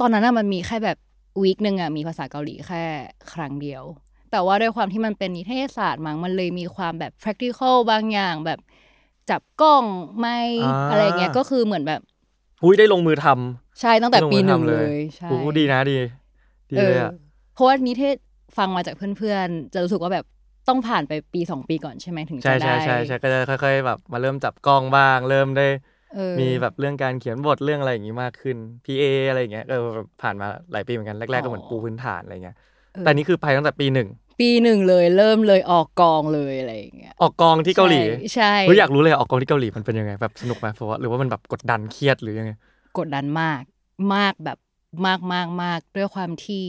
[0.00, 0.98] ตอนนั้นน่ะมันมีแค่แบบ
[1.42, 2.84] วีคหนึ่งอะมีภาษาเกาหลีแค่
[3.32, 3.82] ครั้งเดียว
[4.30, 8.58] แต่ว่าด้วยความที่มันเป็นนิเทศศาสตร์มั้งมันเลยมีความแบบ practical บางอย่างแบบ
[9.30, 9.84] จับกล้อง
[10.20, 12.00] ไม่อ่าอะไรเงี้ยก็คือเหมือนแบบ
[12.62, 15.98] หุ้ยได้ลงมือทำใช่ตั้งแต่ได้ลปีมือหนึ่งทำเลยใช่โอ้โหดีนะดี
[16.70, 17.12] ดีเอเลยออะ
[17.54, 18.16] เพราะว่านิเทศ
[18.58, 20.24] ฟังมาจากเพื่อนๆ จะรู้สึกว่าแบบ
[20.68, 25.74] ต้องผ่านไปปีสองปีก่อนใช่ไหมถึงใช่จะได้ใช่ใช่ใช่ก็จะค่อย ๆ แบบมาเริ่มจับกล้องบ้าง เริ่มได้เออ
[26.40, 32.56] มีแบบเรื่องการเขียนบทเรื่องอะไรอย่างงี้มากขึ้น PA อะไรอย่างเงี้ยเออแบบผ่านมาหลายปีเหมือนกันแรกๆก็เหมือนปูพื้นฐานอะไรเงี้ย
[32.94, 34.08] เออแต่นี่คือไปตั้งแต่ปีหนึ่ง
[34.40, 42.52] ปีหนึ่งเลยเริ่มเลยออกกองเลยอะไรอย่างเงี้ยออกกองที่เกาหลีใช่ใช่เฮ้ยอยากรู้เลยออกกองที่เกาหลีมันเป็นยังไงแบบสนุกไหมเพราะว่าหรือว่ามันแบบกดดันเครียดหรือยังไง
[42.98, 43.62] กดดันมาก
[44.14, 44.58] มากแบบ
[45.06, 46.64] มากมากมากด้วยความที่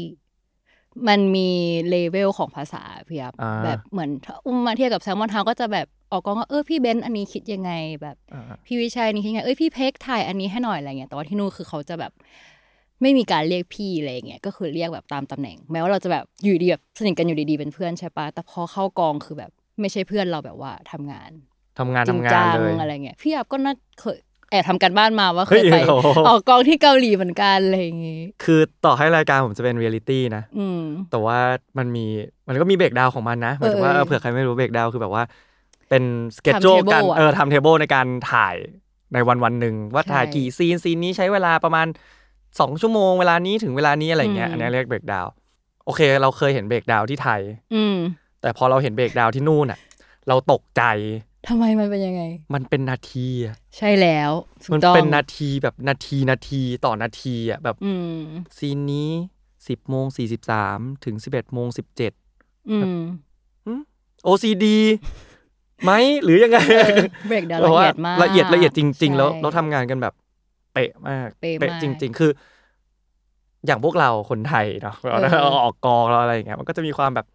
[1.08, 1.50] มันมี
[1.90, 7.72] เลเวลของภาษาพี่ครับอ่าแบบเหมือนถ้าอุ้มมาเทียบกับ Salmon House ก็จะแบบ ออกกองว่าเออพี่เบนซ์อันนี้คิดยังไง
[8.02, 12.12] แบบอ่าพี่วิชัยนี่คิดยังไงเอ้ยพี่เพ็กถ่ายอันนี้ให้หน่อยอะไรเงี้ยแต่ว่าที่นู่นคือเขาจะแบบ
[13.02, 21.32] ไม่มีการเรียกพี่อะไรเงี้ยก็คือเรียกแบบตามตำแหน่ง แม้ว่าเราจะแบบอยู่ดีแบบสนิทกันอยู่ดีๆเป็นเพื่อนใช่ปะแต่พอเข้ากองคือแบบไม่ใช่เพื่อนเราแบบว่าทำงาน
[21.80, 24.18] ทำงานจริทำงงาจันงเลยอะไรเงี้ยพี่อับก็น่าเคย
[24.52, 31.38] แอบทำการบ้านมาว่าเคเฮ้ยยไปโอ้โหออกกองที่เกาหลีเหมือนกันอะไรอย่างงี้คือต่อให้รายการผมจะเป็นเรียลิตี้นะอืมแต่ว่า
[31.78, 32.06] มันมี
[32.48, 35.24] มันก็มีเบรกดาวของมันนะหมายถึงว่าเออเออเผื่อใครไม่รู้เบรกดาวคือแบบว่า
[35.92, 36.04] เป็น
[36.38, 38.56] สเกจโจ Timetable การอะเออทำเทเบิลในการถ่าย
[39.14, 41.88] ในวันวันหนึ่งว่าใช่ถ่ายกี่ซีนซีนนี้ใช้เวลาประมาณ
[42.60, 45.28] สองชั่วโมงเวลานี้ถึงเวลานี้อะไรเงี้ยอืมอันนี้เรียกเบรกดาว
[45.86, 47.42] โอเค เราเคยเห็นเบรกดาวที่ไทย
[47.76, 47.98] อืม
[48.42, 49.80] แต่พอเราเห็นเบรกดาวที่นู่นอะ
[50.28, 50.84] เราตกใจ
[51.48, 52.24] ทำไมมันเป็นยังไง
[52.54, 54.32] มันเป็นนาทีอะใช่แล้ว
[54.64, 58.22] ถูกมันต้องเป็นนาทีแบบนาทีนาทีต่อนาทีอะแบบอืม
[58.58, 59.10] ซีนนี้
[59.68, 62.14] สิบโมงสี่สิบสามถึงสิบเอ็ดโมงสิบเจ็ด
[62.70, 63.02] อืม
[64.28, 64.66] OCD
[65.84, 65.92] ไหม
[66.24, 66.60] หรือยังไง
[67.30, 70.14] เบรกดาวเพละราะว่าเอียดมากละเอียดละเอียดจริง ๆ แล้วใช่เราทำงานกันแบบ
[70.74, 72.32] เป๊ะมากเป๊ะมากจริง ๆ คือ
[73.66, 77.26] อย่างพวกเราคนไทยเนาะเออเราออกกองเราอะไรอย่างเงี้ยมันก็จะมีความแบบ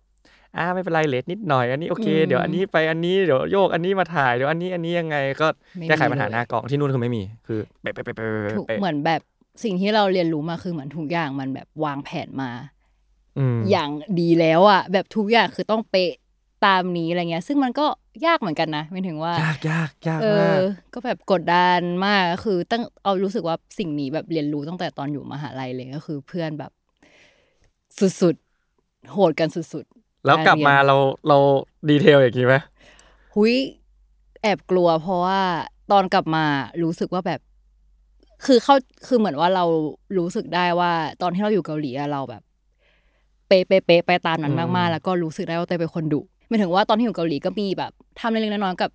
[0.57, 5.47] อ่าไม่เป็นไรเลทนิดหน่อยอันนี้โอเคอืมเดี๋ยวอันนี้ไปอันนี้เดี๋ยวโยกอันนี้มาถ่ายเดี๋ยวอันนี้อันนี้ยังไงก็
[5.79, 9.21] ไม่แก้ไขมีปัญหาเลยหน้ากองที่นู่นคือไม่มีคือเป๊ะเป๊ะเป๊ะเป๊ะถูกเป๊ะเหมือนแบบ
[9.65, 12.51] สิ่งที่เราเรียนรู้มาคือเหมือนทุกอย่างมันแบบวางแผนมา
[13.39, 16.13] อืมอย่างดีแล้วอะแบบทุกอย่างคือต้องเป๊ะ
[16.65, 17.87] ตามนี้อะไรเงี้ย ซึ่งมันก็
[18.27, 20.61] ยากเหมือนกันนะไม่ถึงว่ายากยากยากเอมาอก
[20.95, 26.73] ก็แบบกดดันมากก็คือตั้งเอารู้สึกว่าสิ่งนี้แบบเรียนรู้ตั้งแต่ตอนอยู่มหาลัยเลยก็คือเพื่อนแบบ
[28.21, 30.97] สุดๆโหดกันสุดๆแล้วกลับมาเรา
[31.29, 31.39] เรา
[31.89, 32.55] ดีเทลอย่างนี้ไหม
[33.35, 33.55] หุย
[34.43, 35.41] แอบกลัว เพราะว่า
[35.93, 36.45] ตอนกลับมา
[36.83, 37.41] รู้สึกว่าแบบ
[38.47, 38.75] คือเข้า
[39.07, 39.65] คือเหมือนว่าเรา
[40.19, 40.93] รู้สึกได้ว่า
[41.23, 42.43] ตอนที่เราอยู่เกาหลีอะเราแบบ
[43.49, 48.91] เป๊ะเป๊ะเป๊ะไปตามนั้นมากๆ แล้วก็รู้สึกได้ว่าเต้ยเป็นคนดุ หมายถึงว่าตอนที่อยู่เกาหลีก็มีแบบทำเล็กๆน้อยๆกับ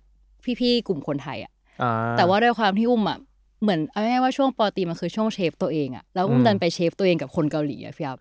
[0.60, 3.18] พี่ๆกลุ่มคนไทยอะอ่าแต่ว่าด้วยความที่อุ้มอะ
[3.62, 8.18] เหมือนเอาง่ายๆว่าช่วงปอตรีมันคือช่วงเชฟตัวเองอะแล้วอุ้อืมมดันไปเชฟตัวเองกับคนเกาหลีอะพี่อับ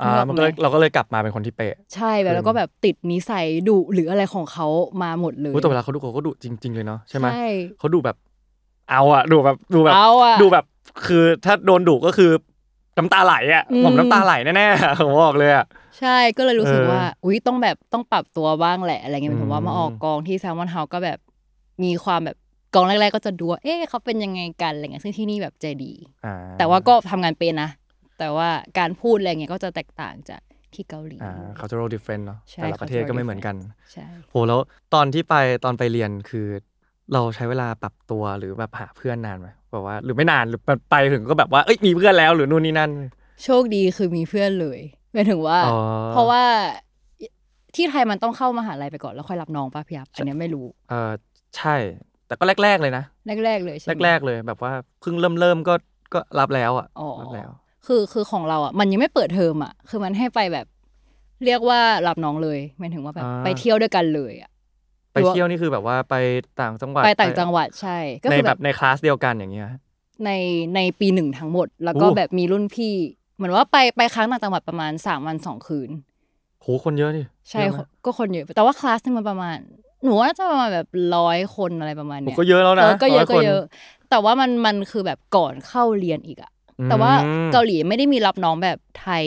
[0.00, 4.66] อ่ามันก็เลยนึกออกไหมเราก็เลยกลับมาเป็นคนที่เป๊ะใช่แบบอืมแล้วก็แบบติดนิสัยดุหรืออะไรของเขา
[5.02, 7.46] มาหมดเลยอุ๊ยแต่เวลาเขาดูเขาก็ดุจริง ๆ เลยเนาะใช่ไหมใช่
[7.78, 8.16] เขาดูแบบ
[8.90, 10.64] เอาอะดูแบบดูแบบเอาอะดูแบบ
[11.06, 12.30] คือถ้าโดนดุก็คือ
[12.98, 15.64] น้ำตาไหลอะอืมผมน้ำตาไหลแน่ๆผมบอกเลยอะ
[15.98, 21.18] ใช่ก็เลยรู้สึกเออว่า อุ้ยต้องแบบต้องปรับตัวบ้างแหละอะไรเงี้ยหมายถึงว่าอืมมาออกกองที่แซมมอนเฮาก็แบบ
[21.82, 22.36] มีความแบบ
[22.74, 25.92] กองแรกๆก็จะดูว่าเอ๊ะเขาเป็นยังไงกันอะไรเงี้ยซึ่งที่นี่แบบใจดี
[26.24, 27.70] อ่าแต่ว่าก็ทำงานเป็นนะ
[28.18, 30.40] แต่ว่าการพูดอะไรเงี้ยก็จะแตกต่างจาก
[30.74, 33.56] ที่เกาหลีอ่า cultural difference เนาะใช่แต่ละประเทศ cultural ก็ไม่เหมือนกัน
[33.92, 34.60] ใช่โหแล้ว
[34.94, 36.46] ตอนที่ไปตอนไปเรียนคือ
[37.12, 42.90] เราใช้เวลาปรับตัวหรือแบบหาเพื่อนนานไหมแบบว่า หรือไม่นานหรือไปถึงก็แบบว่าเอ้ยมีเพื่อนแล้วหรือนู่นนี่นั่น
[43.44, 44.80] โชคดีคือมีเพื่อนเลย
[45.12, 45.76] หมายถึงว่าอ๋อ
[46.12, 46.42] เพราะว่า
[47.74, 51.10] ที่ไทยมันต้องเข้ามหาลัยไปก่อนแล้วค่อยรับน้องป่ะพี่ยับอันเนี้ยไม่รู้เออ
[51.56, 51.76] ใช่
[52.26, 53.04] แต่ก็แรก ๆเลยนะ
[53.44, 55.74] แรกๆเลยใช่ไหมแรกๆเลยแบบว่าเพิ่งเริ่มเริ่มก็
[56.12, 57.50] ก็รับแล้วอะอ๋อรับแล้ว
[57.86, 60.66] คือคือของเราอะมันยังไม่เปิดเทอมอะ คือมันให้ไปแบบ
[61.44, 64.50] เรียกว่ารับน้องเลยหมายถึงว่าแบบอ่าไปเที่ยวด้วยกันเลยอะ
[65.14, 66.14] ไปเที่ยวนี่คือแบบว่าไป
[66.60, 69.68] ต่างจังหวัดไปต่างจังหวัดใช่ก็ในคือแบแบบบในคลาสเดียวกันอย่างเงี้ย
[70.24, 70.30] ใน
[70.74, 75.90] ในปีหนึ่งทั้งหมด แล้วก็โอ้แบบมีรุ่นพี่เห มือนว่าไปไปครั้งต่างจังหวัดประมาณสามวันสองคืน
[76.62, 79.56] โหคนเยอะดิใช่เยอะไหมก็คนเยอะ แต่ว่าคลาสหนึงมันประมาณ
[80.04, 83.62] หนูว่าน่าจะประมาณแบบร้อยคนอะไรประมาณโหเนี้ยก็เยอะแล้วนะเออก็เยอะร้ก็คนเยอะ
[84.10, 86.52] แต่ว่ามันมันคือแบบก่อนเข้าเรียนอีกอะ
[86.90, 89.24] แต่ว่าอืมเกาหลีไม่ได้มีรับน้องแบบไทย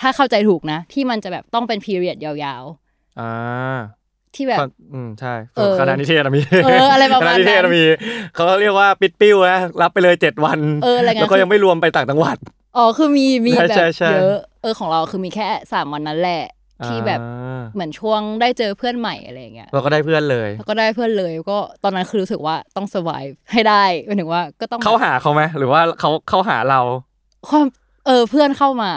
[0.00, 2.64] ถ้าเข้าใจถูกนะ ที่มันจะแบบต้องเป็นพีเรียดยาว
[3.20, 7.84] อ่าๆที่แบบก็อืมใช่เออคณะนิเทศอะมีเอออะไรประมาณคณะนิเทศนั้นอะมี
[8.34, 12.36] เขาเรียกว่าปิดปิ้วนะรับไปเลยเจ็ดวัน เอออะไรเงี้ยแล้วก็ยังไม่รวมไปต่างจังหวัด
[12.76, 16.42] อ๋อคือมีมีใช่แบใช่บใช่เยอะเออของเราคือมีแค่สามวันนั้นแหละ
[16.86, 26.80] ที่แบบอ่าเหมือนช่วงได้เจอเพื่อนใหม่อะไรอย่างเงี้ยเราก็ได้เพื่อนเลยแล้วก็ได้เพื่อนเลยก็ตอนนั้นคือรู้สึกว่าต้อง survive ให้ได้หมายถึงว่าก็ต้องเขาหาเขาไหมหรือว่าเขาเขาหาเรา
[27.48, 27.66] ความ
[28.06, 28.92] เออเพื่อนเข้ามา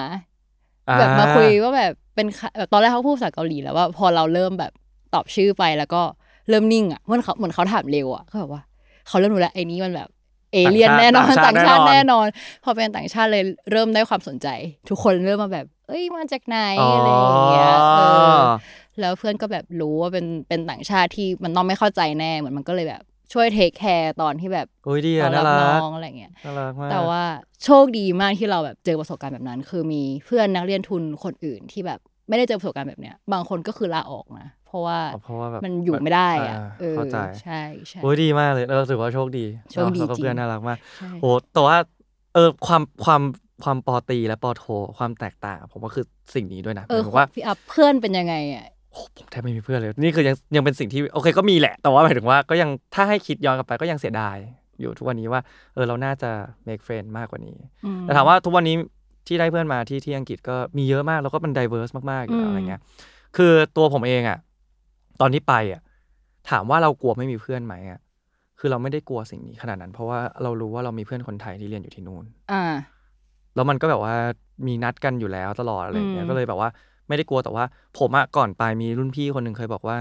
[0.87, 4.71] อ่แบบมาคุยว่าแบบเป็นใครแบบตอนแรกเขาพูดภาษาเกาหลีแล้วว่าพอเราเริ่มแบบ
[5.13, 6.01] ตอบชื่อไปแล้วก็
[6.49, 8.61] เริ่มนิ่งอะเหมือนเขาเหมือนเขาถามเร็วอะเขาแบบว่า
[9.07, 10.09] เขาเริ่มรู้แล้วไอ้นี้มันแบบ
[10.53, 12.27] เอเลี่ยนแน่นอนต่างชาติแน่นอน
[12.63, 14.47] พอเป็นต่างชาติเลยเริ่มได้ความสนใจ
[14.89, 18.01] ทุกคนเริ่มมาแบบ เอ้ยมาจากไหนอ๋อออะไรอย่างเงี้ยเอ
[18.35, 18.37] อ
[18.99, 27.23] แล้วเพื่อนก็แบบรู้ว่าเป็นเป็นต่างชาติที่มันต้องไม่เข้าใจแน่เหมือนมันก็เลยแบบช่วยเทคแคร์ตอนที่แบบโอ้ยดีตอะอนน่ารับรักน้องอะไรเงี้ยน่ารักมากแต่ว่า
[27.63, 31.99] โชคดีมากที่เราแบบเจอประสบการณ์แบบนั้น คือมีเพื่อนนักเรียนทุนคนอื่นที่แบบ
[32.31, 41.77] ไม่ได้เจอประสบการณ์แบบเนี้ย บางคนก็คือลาออกนะ เพราะว่าอ๋อเพราะว่าแบบมันอยู่ไม่ได้อะอ่าเออเข้าใจใช่ใช่โอ้ยดีมากเลยเราถือว่าโชคดีโชคดีเนอะแล้วก็จริงเพื่อนน่ารักมากใช่โอ้แต่ว่า
[42.33, 43.21] เออความความ
[43.63, 44.63] ความปอตรีและปอโท
[44.97, 54.37] ความแตกต่าง ผมว่าคือสิ่งนี้ด้วยนะหเออมายถึงว่าพี่อัพเพื่อนเป็นยังไงอะโอ้ผมแทบไม่มีเพื่อนเลย นี่คือยังยังเป็นสิ่งที่โอเคก็มีแหละ แต่ว่าหมายถึงว่าก็ยังถ้าให้คิดย้อนกลับไปก็ยังเสียดาย
[54.79, 55.41] อยู่ทุกวันนี้ว่า
[55.73, 56.29] เออเราน่าจะ
[56.67, 58.75] make friend มากกว่านี้อืมแต่ถามว่าทุกวันนี้
[59.27, 62.81] ที่ได้เพื่อนมาที่ที่อังกฤษก็มีเยอะมากแล้วก็มัน diverse มากๆอยู่แล้วอืมอะไรเงี้ย
[63.37, 64.37] คือตัวผมเองอะ
[65.21, 65.81] ตอนที่ไปอะ
[66.49, 67.99] ถามว่าเรากลัวไม่มีเพื่อนไหมอะ
[68.59, 72.63] คือเราไม่ได้กลัวสิ่งนี้ขนาดนั้น เพราะว่าเรารู้ว่าเรามีเพื่อนคนไทยที่เรียนอยู่ที่นู่นอ่า
[73.55, 74.15] แล้วมันก็แบบว่า
[74.67, 76.69] มีนัดกันอยู่แล้วตลอดอะไรอย่างเงี้ยอืมก็เลยแบบว่า
[77.07, 77.65] ไม่ได้กลัวแต่ว่า
[77.99, 79.97] ผมอะก่อนไปมีรุ่นพี่คนหนึ่งเคยบอกว่า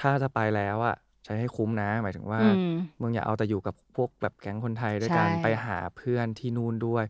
[0.00, 2.56] ถ้าจะไปแล้วอะใช้ให้คุ้มนะ หมายถึงว่าอืม
[3.00, 7.04] มึงอย่าเอาแต่อยู่กับพวกแบบแก๊งคนไทยด้วยกันใช่ไปหาเพื่อนที่นู่นด้วย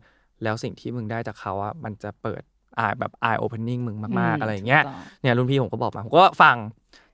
[0.45, 2.41] แล้วสิ่งที่มึงได้จากเขาอะมันจะเปิด
[2.79, 6.55] อายแบบ eye opening มึงมาก ๆ อะไรอย่างเงี้ยถูกต้องเนี่ยรุ่นพี่ผมก็บอกมาผมก็ฟัง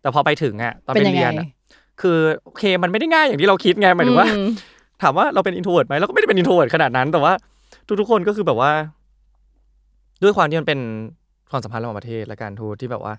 [0.01, 1.47] แต่พอไปถึงอะตอนเป็ไปนยังไงเรียนอะ
[2.01, 4.47] คือโอเคมันไม่ได้ง่ายอย่างที่เราคิดไงหมายถึงว่าอืม
[5.01, 7.33] ถามว่าเราเป็น introvert ไหมเราก็ไม่ได้เป็น introvert ขนาดนั้น แต่ว่า
[7.99, 8.71] ทุกๆคนก็คือแบบว่า
[10.23, 10.79] ด้วยความที่มันเป็น
[11.51, 13.13] ความสัมพันธ์ระหว่างประเทศและการทูตที่แบบว่า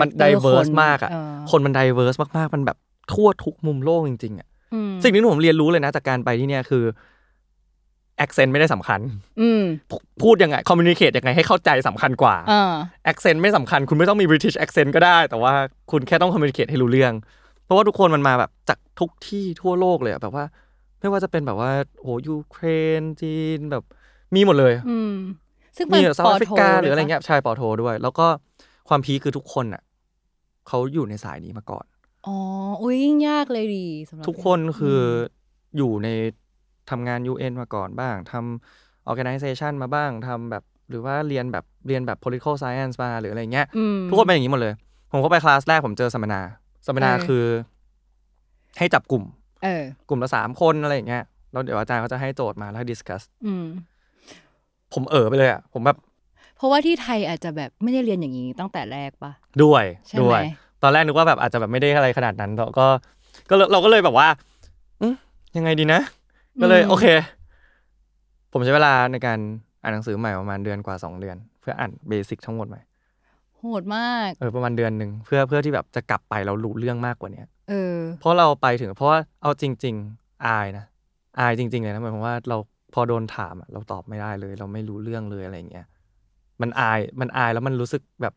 [0.00, 2.76] มัน character diverse คนมากอะเออคนมัน diverse มากๆ มันแบบ
[3.12, 6.84] ทั่วทุกมุมโลกจริงๆอะอืมสิ่งที่ผมเรียนรู้เลยนะจากการไปที่เนี่ยคือ
[8.22, 9.00] accent ไม่ได้สำคัญ
[9.40, 9.62] อืม
[10.22, 12.72] พูดยังไง communicate ยังไงให้เข้าใจสำคัญกว่าอ่า
[13.04, 15.54] accent ไม่สำคัญ คุณไม่ต้องมี British accent ก็ได้ แต่ว่า
[15.90, 17.12] คุณแค่ต้องคอมมิวนิเคตให้รู้เรื่อง
[17.64, 20.44] เพราะว่าทุกคนมันมาแบบจากทุกที่ทั่วโลกเลยอะแบบว่า
[21.00, 21.70] ไม่ว่าจะเป็นแบบว่า
[22.02, 22.64] โหยูเคร
[23.00, 23.84] นจีนแบบ
[24.34, 25.14] มีหมดเลย อืม
[25.76, 28.26] ซึ่งมีเป็นเซาท์แอฟริกาปโทหรืออะไรด้วยปเงี้ยใช่ปอโทด้วย แล้วก็
[28.88, 29.82] ความพีคคือทุกคนอะ
[30.68, 31.84] เขาอยู่ในสายนี้มาก่อน
[32.26, 32.36] อ๋อ
[32.82, 35.00] อุ้ยยิ่งยากเลยดีสำหรับทุกคนคือ
[35.76, 36.08] อยู่ใน
[36.90, 44.74] ทำงาน UN มาก่อนบ้างทำ organization มาบ้างทำแบบหรือว่าเรียนแบบเรียนแบบ political science มาหรืออะไรเงี้ยอืมทุกคนเป็นอย่างนี้หมดเลย
[45.12, 46.40] ผมก็ไปคลาสแรกผมเจอสัมมนา
[46.86, 47.44] สัมมนาเออคือ
[48.78, 49.22] ให้จับกลุ่ม
[49.64, 53.66] เออกลุ่มละสามคนอะไรอย่างเงี้ยแล้วเดี๋ยวอาจารย์เขาจะให้โจทย์มาแล้วให้ discuss อืม
[54.94, 55.96] ผมเออไปเลยอะผมแบบ
[56.56, 60.42] เพราะว่าที่ไทยอาจจะแบบไม่ได้เรียนอย่างนี้ตั้งแต่แรกปะด้วยใช่ไหมด้วย
[60.82, 62.86] ตอนแรกนึกว่าแบบอาจจะแบบไม่ได้อะไรขนาดนั้นแต่ก็
[63.50, 64.28] ก็เลยเราก็เลยแบบว่า
[65.02, 65.14] อืม
[65.56, 66.00] ยังไงดีนะ
[66.60, 67.06] ก็เลย โอเค
[68.52, 69.38] ผมใช้เวลาในการ
[69.82, 72.80] อ่านหนังสือใหม่ประมาณเดือนกว่าสองเดือน เพื่ออ่าน basic ทั้งหมดใหม่
[73.58, 80.84] โหดมาก เออประมาณเดือนหนึ่งเพื่อเพื่อที่แบบจะกลับไปเรารู้เรื่องมากกว่าเนี้ยเออ เพราะเราไปถึง เพราะว่าเอาจริง ๆ อายนะ
[81.40, 82.56] อายจริง ๆ เลยนะหมายความว่าเรา
[82.94, 85.86] พอโดนถามอะเราตอบไม่ได้เลย เราไม่รู้เรื่องเลยอะไรอย่างเงี้ย
[86.60, 88.34] มันอายมันอายแล้วมันรู้สึกแบบ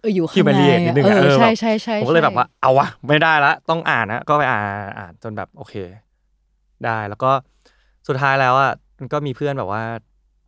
[0.00, 4.62] เอออยู่ข้างใน humiliate นิดนึงเออะอเออใช่แบบใช่ใช่ผมก็เลยใช่แบบว่าเอาวะไม่ได้ละต้องอ่านนะก็ไปอ่าน
[4.98, 5.74] อ่านจนแบบโอเค
[6.84, 7.30] ได้ แล้วก็
[8.08, 9.82] สุดท้ายแล้วอะมันก็มีเพื่อนแบบว่า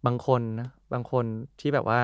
[0.06, 1.24] บางคนนะบางคน
[1.60, 2.00] ที่แบบว่า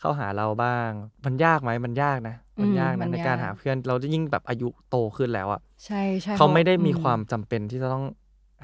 [0.00, 0.90] เข้าหาเราบ้าง
[1.26, 8.04] มันยากไหมมันยากนะ มันยากอืมมันะนในการยากหาเพื่อนเราจะยิ่งแบบอายุโตขึ้นแล้วอะใช่ใช่เขาไม่ได้มีอืความจำเป็นที่จะต้อง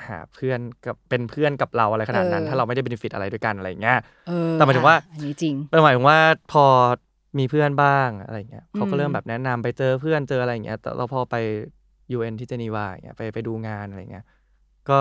[0.07, 6.19] หาเพื่อนกับเป็นเพื่อนกับเราอะไรขนาดนั้นเออถ้าเราไม่ได้เบนฟิตอะไรด้วยกันอะไรอย่างเงี้ยเออแต่หมายถึงว่าอันนี้จริงเป็นหมายถึงว่า
[6.53, 6.65] พอ
[7.39, 11.37] มีเพื่อนบ้างอะไรเงี้ยเขาก็อืมเริ่มแบบแนะนำไปเจอเพื่อนเจออะไรอย่างเงี้ยแต่เราพอไป
[12.15, 14.25] UN ที่เจนีวาอย่างเงี้ยไปไปดูงานอะไรเงี้ย
[14.91, 14.99] ก็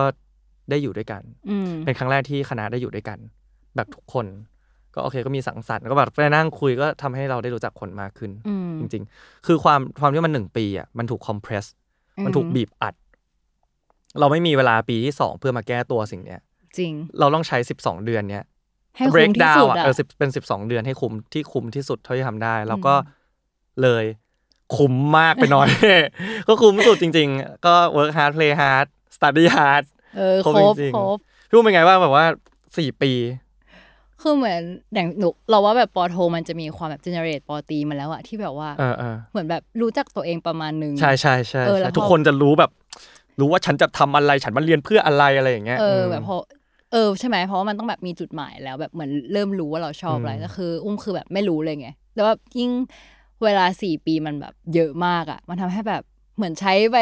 [0.69, 3.19] ได้อยู่ด้วยกันอืมเป็นครั้งแรกที่คณะได้อยู่ด้วยกัน
[3.75, 4.25] แบบทุกคน
[4.93, 11.65] ก็โอเคก็มีสังสรรค์ก็แบบไปนั่งคุยก็ทำให้เราได้รู้จักคนมากขึ้นอืมจริง ๆ คือความความที่มันหนึ่งปีอะมันถูกคอมเพรส
[12.25, 12.95] มันถูกบีบอัด
[14.19, 16.41] เราไม่มีเวลาปีที่สองเพื่อมาแก้ตัวสิ่งเนี้ย
[16.77, 18.43] จริง เราต้องใช้สิบสองเดือนเนี้ย
[18.97, 22.93] ให้คุ้ break มที่ down สุดอะอะเออ10เป็นสิบสองเดือนให้คุ้มที่คุ้มที่สุดเท่าที่ทำได้ แล้วก็
[23.81, 24.05] เลย
[24.75, 25.67] คุ้มมากไปหน่อย
[26.47, 29.83] ก็คุ้มสุดจริง ๆ ก็ work hard play hard study hard
[30.15, 31.17] เออครบครบจริงๆครบ
[31.49, 32.25] พี่อุ้มเป็นไงบ้างแบบว่า
[32.77, 33.11] สี่ปี
[34.21, 34.61] คือเหมือน
[34.93, 42.71] อย่างหนูเราว่าแบบปอโทมันจะมีความแบบเจเนเรตปอตีมาแล้วอะที่แบบว่าเออเออเหมือนแบบรู้จักตัวเองประมาณนึงใช่ใช่ใช่เออแล้ใช่วพอทุกคนจะรู้แบบ
[43.39, 46.37] รู้ว่าฉันจะทำอะไรฉันมาเรียนเพื่ออะไรอะไรอย่างเงี้ยเออมแบบพอ
[46.91, 52.71] เออใช่ไหมเพราะว่ามันต้องแบบมีจุดหมายแล้วแบบเหมือนเริ่มรู้ว่าเราชอบอะไรอืมแต่คือ อุ้มคือแบบไม่รู้เลยไงแต่ว่ายิ่ง
[53.43, 56.03] เวลาสี่ปีมันแบบเยอะมากอะมันทำให้แบบ
[56.35, 56.97] เหมือนใช้ไป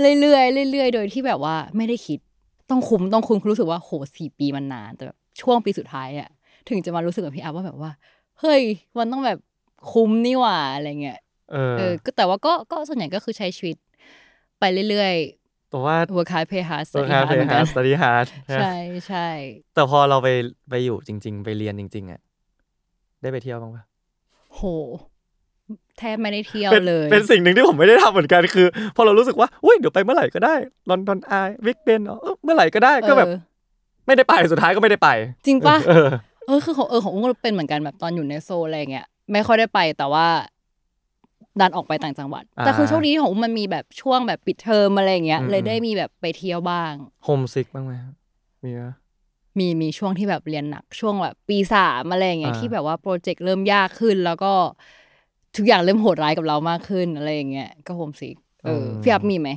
[0.00, 2.18] เรื่อยๆเรื่อยๆ โดยที่แบบว่าไม่ได้คิด
[2.70, 6.28] ต้องคุ้มต้องคุ้มรู้สึกว่าโหสี่ปีมันนาน แต่แบบช่วงปีสุดท้ายอะ
[6.68, 7.90] ถึงจะมารู้สึกกับพี่อาว่าแบบว่า
[8.40, 8.62] เฮ้ย
[8.98, 9.38] มันต้องแบบ
[9.92, 11.18] คุ้มนี่หว่าอะไรเงี้ย
[11.52, 13.76] เออเออก็แต่ว่าก็ก็ส่วนใหญ่ก็คือใช้ชีวิต
[14.60, 15.14] ไปเรื่อย
[15.70, 18.74] แต่ว่าๆ work hard play hard ตัว study ฮาร์ hard เหมือนกันสต u d y hard ใช่
[19.08, 19.28] ใช่
[19.74, 20.28] แต่พอเราไป
[20.70, 22.20] ไปอยู่จริง ๆ ไปเรียนจริง ๆอะ
[23.22, 23.84] ได้ไปเที่ยวบ้างปะ
[24.54, 24.60] โห
[25.98, 30.54] แทบไม่ได้เที่ยวเป็นเลย เป็นสิ่งหนึ่งที่ผมไม่ได้ทำเหมือนกันคือ พอเรารู้สึกว่าอุ้ยเดี๋ยวไปเมื่อไหร่ก็ได้
[30.90, 31.32] ลอนดอนไอ
[31.66, 32.00] วิกเบน
[32.44, 33.38] เมื่อไหร่ก็ได้ก็แบบเออ
[34.06, 35.08] ไม่ได้ไปสุดท้ายก็ไม่ได้ไป
[35.46, 36.08] จริงปะเออ
[36.46, 40.26] เออคือของเออของอุ้มก็เป็นเหมือนกันแบบตอนอยู่ในโซลอะไรเงี้ยไม่ค่อยได้ไปแต่ว่า
[41.60, 46.92] ดันออกไปต่างจังหวัดอ่าแต่คือโชคดีที่ของอุ้มมันมีแบบช่วงแบบปิดเทอมอะไรเงี้ยอืมเลยได้มีแบบไปเที่ยวบ้าง
[47.24, 48.14] homesick บ้างไหมครับ
[48.64, 48.82] มีไหม
[49.58, 54.52] มีมีช่วงที่แบบเรียนหนักช่วงแบบปีสามอะไรเงี้ยอ่าที่แบบว่าโปรเจกต์เริ่มยากขึ้นแล้วก็
[55.56, 59.50] ทุกอย่างเริ่มโหดร้ายกับเรามากขึ้นอะไรอย่างเงี้ยก็ homesick เออพี่อัพมีไหม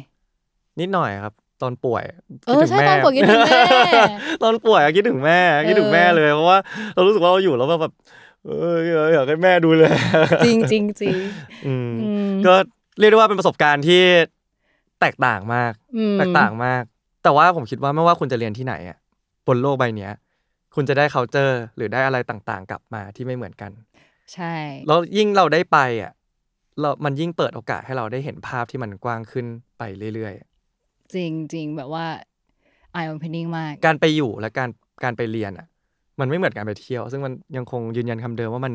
[0.80, 2.04] นิดหน่อยครับ ตอนป่วย
[2.47, 4.01] เออคิดถึงใช่แม่ตอนป่วยคิดถึงแม่
[4.43, 6.58] ตอนป่วยอะคิดถึงแม่คิดถึงแม่เลยเพราะว่า
[6.95, 7.93] เรารู้สึกว่าเราอยู่แล้วแบบ
[8.45, 8.75] เออ
[9.13, 9.84] อยากให้แม่ดูแล
[10.45, 11.17] จริงจริงจริง
[11.65, 12.54] อืมอืมก็
[12.99, 14.01] เรียกได้ว่าเป็นประสบการณ์ที่
[15.01, 16.84] แตกต่างมากอืมแตกต่างมาก
[17.23, 18.97] แต่ว่าผมคิดว่าไม่ว่าคุณจะเรียนที่ไหนอะ
[19.47, 20.12] บนโลกใบเนี้ย
[20.75, 23.71] คุณจะได้ culture หรือได้อะไรต่างๆ กลับมาที่ไม่เหมือนกัน
[24.34, 24.56] ใช่
[24.88, 26.12] แล้วยิ่งเราได้ไปอะ
[26.80, 29.46] เรามันยิ่งเปิดโอกาสให้เราได้เห็นภาพที่มันกว้างขึ้น
[29.78, 29.84] ไป
[30.15, 30.34] เรื่อย
[31.13, 32.06] จริงจริงแบบว่า
[32.98, 34.70] eye opening มากๆการไปอยู่และการ
[35.04, 35.67] การไปเรียนอะ
[36.20, 38.74] มันไม่เหมือนการไปเที่ยว ซึ่งมันยังคงยืนยันคำเดิมว่ามัน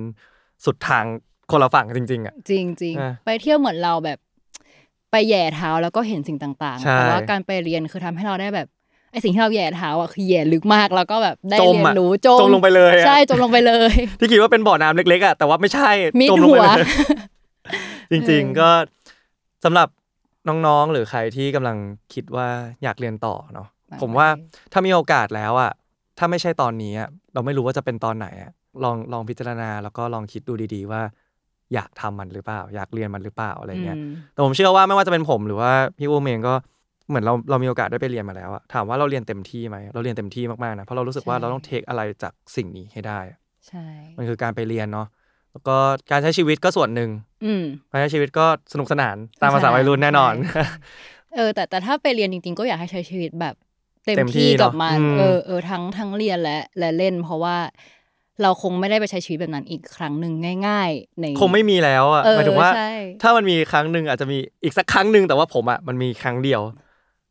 [0.65, 1.05] สุดทาง
[1.51, 4.19] คนละฝั่งจริง ๆอะจริงจริงอะไปเที่ยวเหมือนเราแบบ
[5.11, 8.69] ไปแหย่เท้าแล้วก็เห็นสิ่งต่างๆใช่แต่ว่าการไปเรียนคือทำให้เราได้แบบ
[9.13, 15.91] ไอสิ่งที่เราแหย่เท้าอะคือแหย่ลึกมากแล้วก็แบบได้จมเรียนอะรู้จมจมลงไปเลยอะใช่จมลงไปเลย ที่คิดว่าเป็นบ่อน้ำเล็กๆอะแต่ว่าไม่ใช่
[16.21, 16.89] มิดจมลงหัไปวเลย
[18.11, 18.69] จริงเออๆก็
[19.65, 19.89] สำหรับ
[20.49, 21.77] น้องๆหรือใครที่กำลัง
[22.15, 22.49] คิดว่า
[22.83, 23.69] อยากเรียนต่อเนาะ
[24.03, 24.29] ผมว่า
[24.73, 25.73] ถ้ามีโอกาสแล้วอะ
[26.19, 28.53] ถ้าไม่ใช่ตอนนี้อะเราไม่รู้ว่าจะเป็นตอนไหนอะ
[28.85, 31.03] ลองลองพิจารณาแล้วก็ลองคิดดูดี ๆ ว่า
[31.75, 36.55] อยากทำมันหรือเปล่า อยากเรียนมันหรือเปล่าอะไรเงี้ยอืมแต่ผมเชื่อว่าไม่ว่าจะเป็นผมหรือว่าพี่อุ้มเองก็
[37.09, 43.21] เหมือนเราเรามีโอกาสได้ไปเรียนมาแล้วอะถามว่าเราเรียนเต็มที่ไหมเราเรียนเต็มที่มากๆนะเพราะเรารู้สึกว่าใช่เราต้องเทคอะไรจากสิ่งนี้ให้ได้
[43.69, 45.07] ใช่มันคือการไปเรียนเนาะ
[45.53, 45.77] แล้วก็
[46.11, 47.11] การใช้ชีวิตก็ส่วนหนึ่ง
[47.45, 50.63] อืมการใช้ชีวิตก็สนุกสนานตามภาษาวัยรุ่นแน่นอนใช่
[51.35, 53.55] เออ แต่แต่ถ้าไปเรียนจริง ๆ ก็อยากให้ใช้ชีวิตแบบ
[54.05, 57.57] เต็มเต็มที่ที่กับเนอะมันอืมเออเออทั้งทั้งเรียนและและเล่น เพราะว่า
[58.43, 60.33] เราคงไม่ได้ไปใช้ชีวิตแบบนั้นอีกครั้งหนึ่ง
[60.67, 62.93] ง่ายๆในคงไม่มีแล้วอะเออหมายถึงว่าใช่
[63.23, 66.61] ถ้ามันมีครั้งหนึ่งอาจจะมีอีกสักครั้งหนึ่งแต่ว่าผมอะมันมีครั้งเดียว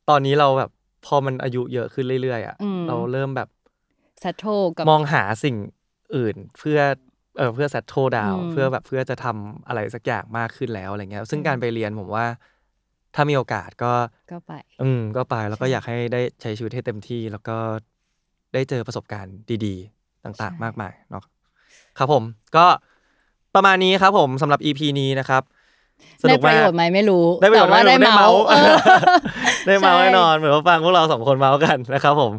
[0.10, 0.72] ตอนนี้เราแบบ
[1.06, 3.50] พอมันอายุเยอะขึ้นเรื่อยๆอะอืม เราเริ่มแบบ
[4.22, 4.46] s ซ t โท
[4.78, 5.56] กับมองหาสิ่ง
[6.16, 6.80] อื่นเพื่อ
[7.38, 12.26] เออเพื่อ settle down อืมเพื่อแบบเพื่อจะทำอะไรสักอย่างมากขึ้นแล้วอะไรเงี้ย ซึ่งการไปเรียนผมว่า
[13.16, 13.94] ถ้ามีโอกาสก็
[14.32, 17.58] ก็ไป อืมก็ไปแล้วก็ใช่อยากให้ได้ใช้ชีวิตให้เต็มที่ แล้วก็
[18.54, 21.24] ได้เจอประสบการณ์ดีๆ ต่างใช่ ๆ มากมายเนาะ
[21.98, 22.24] ครับผม
[22.56, 22.66] ก็
[23.56, 25.44] ประมาณนี้ครับผมสำหรับ EP นี้นะครับ
[26.22, 28.76] สได้นุกประมากโยชน์ไหมไม่รู้ ได้ประโยชน์แต่ว่าไหมได้ได้เมาส์เมาส์ เออ
[29.66, 32.34] ได้เมาส์ใช่แน่นอนเหมือนว่าฟังพวกเราสองคนเมาส์กันนะครับผม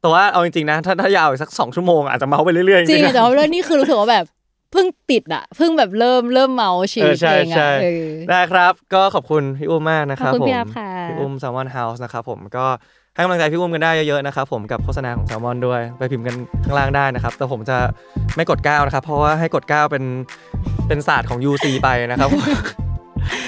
[0.00, 4.26] แต่ว่าเอาจริงๆนะถ้าถ้ายาวอีกสักสองชั่วโมงอาจจะเมาส์ไปเรื่อยๆจริงๆนะแต่ว่าเรื่องนี้คือรู้สึกว่าแบบ
[4.72, 12.66] เพิ่งติดอะเพิ่งแบบเริ่มเริ่มเมาชีวิตเออใช่เองใช่อะเออไดครับ ก็ขอบคุณพี่อุ้มมากนะครับขอบคุณผมพี่อัพค่ะพี่อุ้ม Salmon House นะครับผมก็
[13.14, 17.76] ให้กำลังใจพี่อุ้มกันได้เยอะๆนะครับผมกับโฆษณาของแซลมอนด้วย ไปพิมพ์กันข้างล่างได้นะครับ แต่ผมจะ
[18.36, 20.04] ไม่กดก้าวนะครับ เพราะว่าให้กดก้าวเป็น
[20.88, 22.30] เป็นศาสตร์ของ UC ไปนะครับ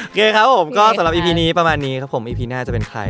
[0.05, 3.01] โอเคครับผมก็สำหรับ EP นี้ประมาณนี้ครับผม EP หน้าจะเป็นใคร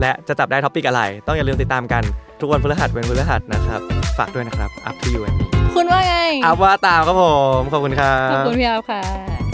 [0.00, 2.02] และจะจับได้ topic อะไร ต้องอย่าลืมติดตามกัน
[2.40, 3.80] ทุกวันพฤหัสเป็นพฤหัสนะครับ
[4.18, 7.24] ฝากด้วยนะครับ up to you and me คุณว่าไงอัพว่าตามครับผ
[7.58, 9.49] ม ขอบคุณครัขอบบคุณพี่อาร์ค่ะ